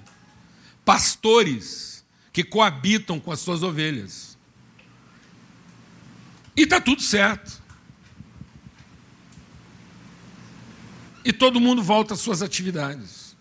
[0.83, 2.03] pastores
[2.33, 4.34] que coabitam com as suas ovelhas.
[6.55, 7.61] E está tudo certo.
[11.23, 13.35] E todo mundo volta às suas atividades.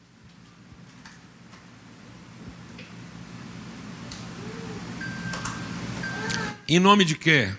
[6.67, 7.53] Em nome de quê?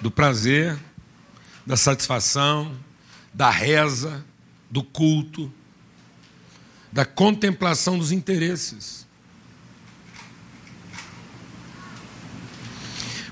[0.00, 0.78] Do prazer,
[1.66, 2.78] da satisfação,
[3.34, 4.24] da reza,
[4.70, 5.52] do culto,
[6.92, 9.06] da contemplação dos interesses.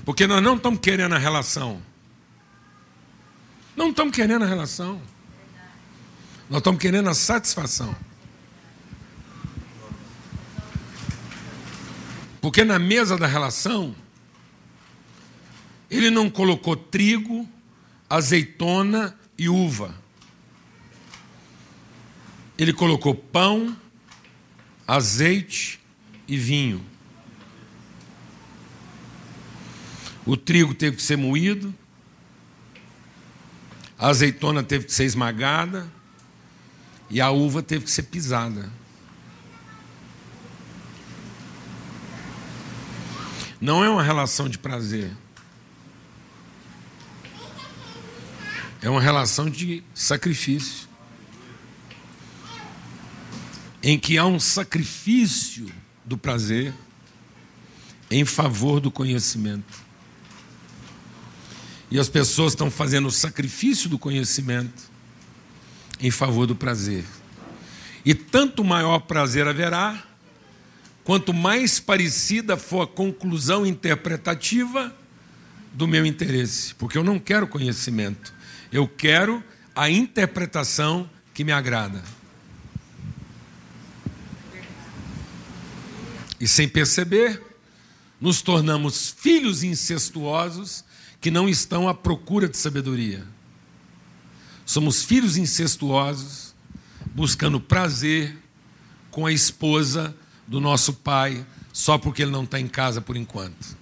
[0.09, 1.79] Porque nós não estamos querendo a relação.
[3.75, 4.99] Não estamos querendo a relação.
[6.49, 7.95] Nós estamos querendo a satisfação.
[12.41, 13.95] Porque na mesa da relação,
[15.91, 17.47] ele não colocou trigo,
[18.09, 19.93] azeitona e uva.
[22.57, 23.77] Ele colocou pão,
[24.87, 25.79] azeite
[26.27, 26.83] e vinho.
[30.25, 31.73] O trigo teve que ser moído,
[33.97, 35.91] a azeitona teve que ser esmagada
[37.09, 38.71] e a uva teve que ser pisada.
[43.59, 45.11] Não é uma relação de prazer.
[48.81, 50.87] É uma relação de sacrifício.
[53.83, 55.69] Em que há um sacrifício
[56.05, 56.73] do prazer
[58.09, 59.88] em favor do conhecimento.
[61.91, 64.89] E as pessoas estão fazendo o sacrifício do conhecimento
[65.99, 67.03] em favor do prazer.
[68.05, 70.03] E tanto maior prazer haverá,
[71.03, 74.95] quanto mais parecida for a conclusão interpretativa
[75.73, 76.73] do meu interesse.
[76.75, 78.33] Porque eu não quero conhecimento,
[78.71, 79.43] eu quero
[79.75, 82.03] a interpretação que me agrada.
[86.39, 87.41] E sem perceber,
[88.21, 90.85] nos tornamos filhos incestuosos
[91.21, 93.25] que não estão à procura de sabedoria.
[94.65, 96.53] Somos filhos incestuosos,
[97.13, 98.37] buscando prazer
[99.11, 100.15] com a esposa
[100.47, 103.77] do nosso pai, só porque ele não está em casa por enquanto.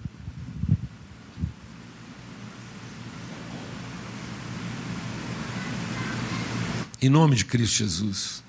[7.01, 8.43] Em nome de Cristo Jesus.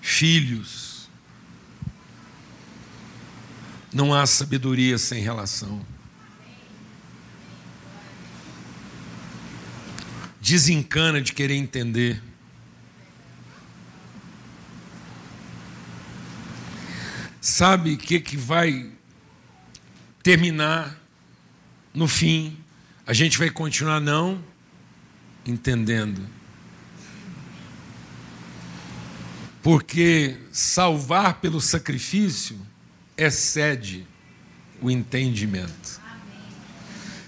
[0.00, 0.87] Filhos,
[3.92, 5.84] Não há sabedoria sem relação.
[10.40, 12.22] Desencana de querer entender.
[17.40, 18.90] Sabe o que, que vai
[20.22, 20.98] terminar
[21.94, 22.58] no fim?
[23.06, 24.44] A gente vai continuar não
[25.46, 26.26] entendendo.
[29.62, 32.58] Porque salvar pelo sacrifício
[33.18, 34.06] excede
[34.80, 36.00] o entendimento.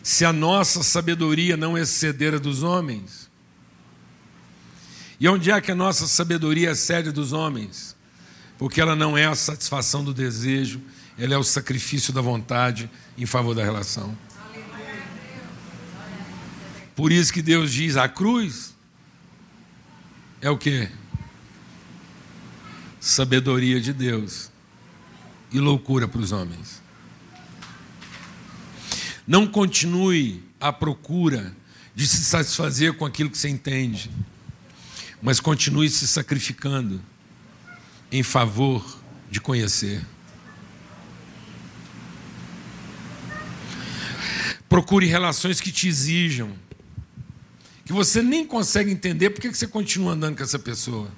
[0.03, 3.28] Se a nossa sabedoria não exceder a dos homens,
[5.18, 7.95] e onde é que a nossa sabedoria excede dos homens?
[8.57, 10.80] Porque ela não é a satisfação do desejo,
[11.18, 12.88] ela é o sacrifício da vontade
[13.18, 14.16] em favor da relação.
[16.95, 18.74] Por isso que Deus diz: a cruz
[20.41, 20.88] é o que?
[22.99, 24.51] Sabedoria de Deus
[25.53, 26.82] e loucura para os homens.
[29.26, 31.55] Não continue à procura
[31.94, 34.11] de se satisfazer com aquilo que você entende,
[35.22, 37.01] mas continue se sacrificando
[38.11, 38.98] em favor
[39.30, 40.05] de conhecer.
[44.68, 46.53] Procure relações que te exijam,
[47.84, 51.11] que você nem consegue entender por que você continua andando com essa pessoa.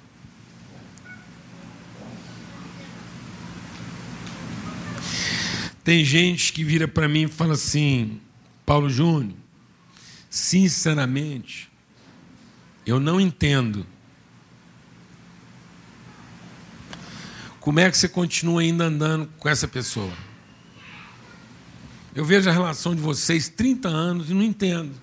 [5.83, 8.21] Tem gente que vira para mim e fala assim:
[8.65, 9.37] Paulo Júnior,
[10.29, 11.69] sinceramente,
[12.85, 13.85] eu não entendo.
[17.59, 20.11] Como é que você continua ainda andando com essa pessoa?
[22.15, 24.93] Eu vejo a relação de vocês 30 anos e não entendo.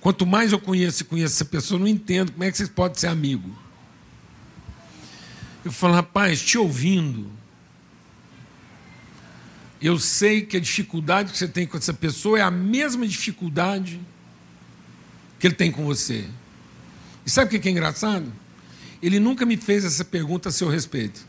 [0.00, 2.98] Quanto mais eu conheço e conheço essa pessoa, não entendo como é que vocês podem
[2.98, 3.50] ser amigos.
[5.64, 7.30] Eu falo, rapaz, te ouvindo,
[9.80, 14.00] eu sei que a dificuldade que você tem com essa pessoa é a mesma dificuldade
[15.38, 16.24] que ele tem com você.
[17.24, 18.32] E sabe o que é engraçado?
[19.00, 21.28] Ele nunca me fez essa pergunta a seu respeito.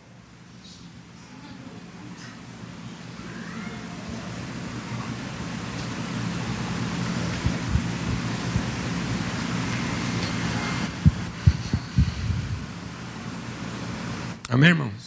[14.49, 14.98] Amém, irmãos?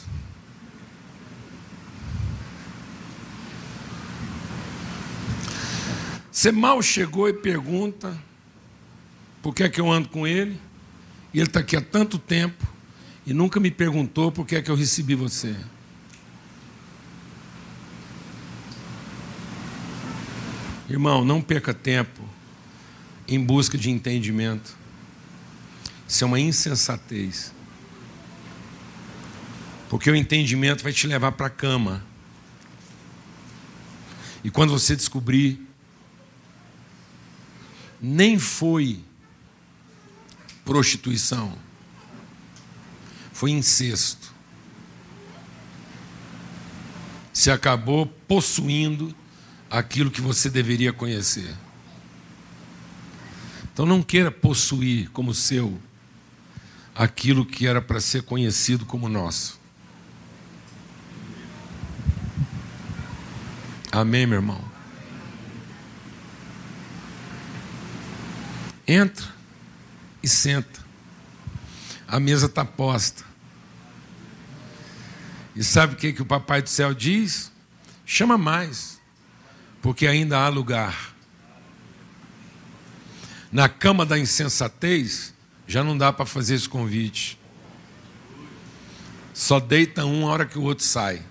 [6.42, 8.20] Você mal chegou e pergunta
[9.40, 10.60] por que é que eu ando com ele,
[11.32, 12.66] e ele está aqui há tanto tempo
[13.24, 15.54] e nunca me perguntou por que é que eu recebi você.
[20.90, 22.28] Irmão, não perca tempo
[23.28, 24.76] em busca de entendimento.
[26.08, 27.54] Isso é uma insensatez.
[29.88, 32.04] Porque o entendimento vai te levar para a cama.
[34.42, 35.70] E quando você descobrir,
[38.02, 38.98] nem foi
[40.64, 41.56] prostituição,
[43.32, 44.32] foi incesto.
[47.32, 49.14] Se acabou possuindo
[49.70, 51.54] aquilo que você deveria conhecer.
[53.72, 55.80] Então não queira possuir como seu
[56.94, 59.58] aquilo que era para ser conhecido como nosso.
[63.90, 64.71] Amém, meu irmão?
[68.86, 69.26] Entra
[70.22, 70.80] e senta.
[72.06, 73.24] A mesa está posta.
[75.54, 77.52] E sabe o que, que o Papai do Céu diz?
[78.06, 79.00] Chama mais,
[79.80, 81.14] porque ainda há lugar.
[83.50, 85.34] Na cama da insensatez,
[85.66, 87.38] já não dá para fazer esse convite.
[89.34, 91.22] Só deita um a hora que o outro sai.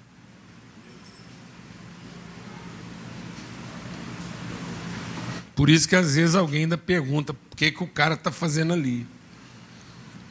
[5.61, 8.73] Por isso que às vezes alguém ainda pergunta por que, que o cara está fazendo
[8.73, 9.05] ali.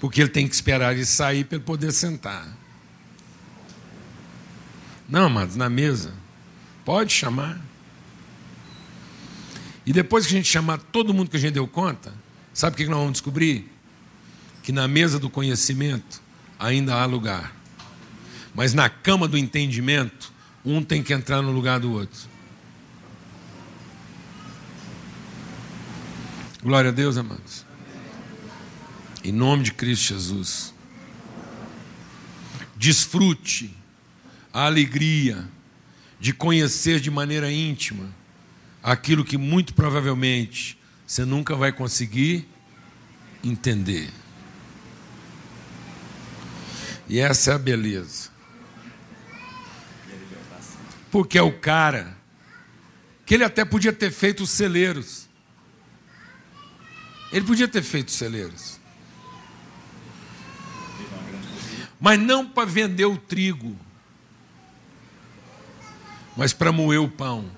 [0.00, 2.48] Porque ele tem que esperar ele sair para ele poder sentar.
[5.08, 6.12] Não, mas na mesa.
[6.84, 7.60] Pode chamar.
[9.86, 12.12] E depois que a gente chamar todo mundo que a gente deu conta,
[12.52, 13.70] sabe o que nós vamos descobrir?
[14.64, 16.20] Que na mesa do conhecimento
[16.58, 17.54] ainda há lugar.
[18.52, 20.32] Mas na cama do entendimento,
[20.64, 22.29] um tem que entrar no lugar do outro.
[26.62, 27.64] Glória a Deus, amados.
[29.24, 30.74] Em nome de Cristo Jesus.
[32.76, 33.74] Desfrute
[34.52, 35.48] a alegria
[36.20, 38.14] de conhecer de maneira íntima
[38.82, 42.46] aquilo que muito provavelmente você nunca vai conseguir
[43.42, 44.10] entender.
[47.08, 48.28] E essa é a beleza.
[51.10, 52.18] Porque é o cara
[53.24, 55.29] que ele até podia ter feito os celeiros.
[57.32, 58.80] Ele podia ter feito celeiros.
[62.00, 63.76] Mas não para vender o trigo,
[66.36, 67.50] mas para moer o pão.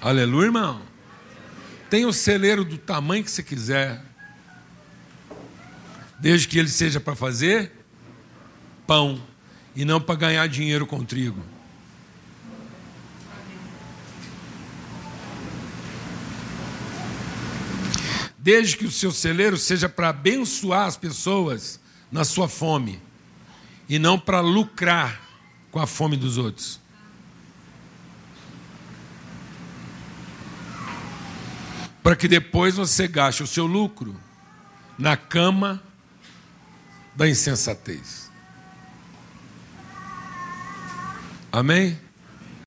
[0.00, 0.82] Aleluia, irmão.
[1.88, 4.04] Tem o celeiro do tamanho que você quiser,
[6.20, 7.72] desde que ele seja para fazer
[8.86, 9.20] pão
[9.74, 11.55] e não para ganhar dinheiro com trigo.
[18.46, 21.80] Desde que o seu celeiro seja para abençoar as pessoas
[22.12, 23.02] na sua fome
[23.88, 25.20] e não para lucrar
[25.72, 26.78] com a fome dos outros.
[32.04, 34.14] Para que depois você gaste o seu lucro
[34.96, 35.82] na cama
[37.16, 38.30] da insensatez.
[41.50, 41.98] Amém?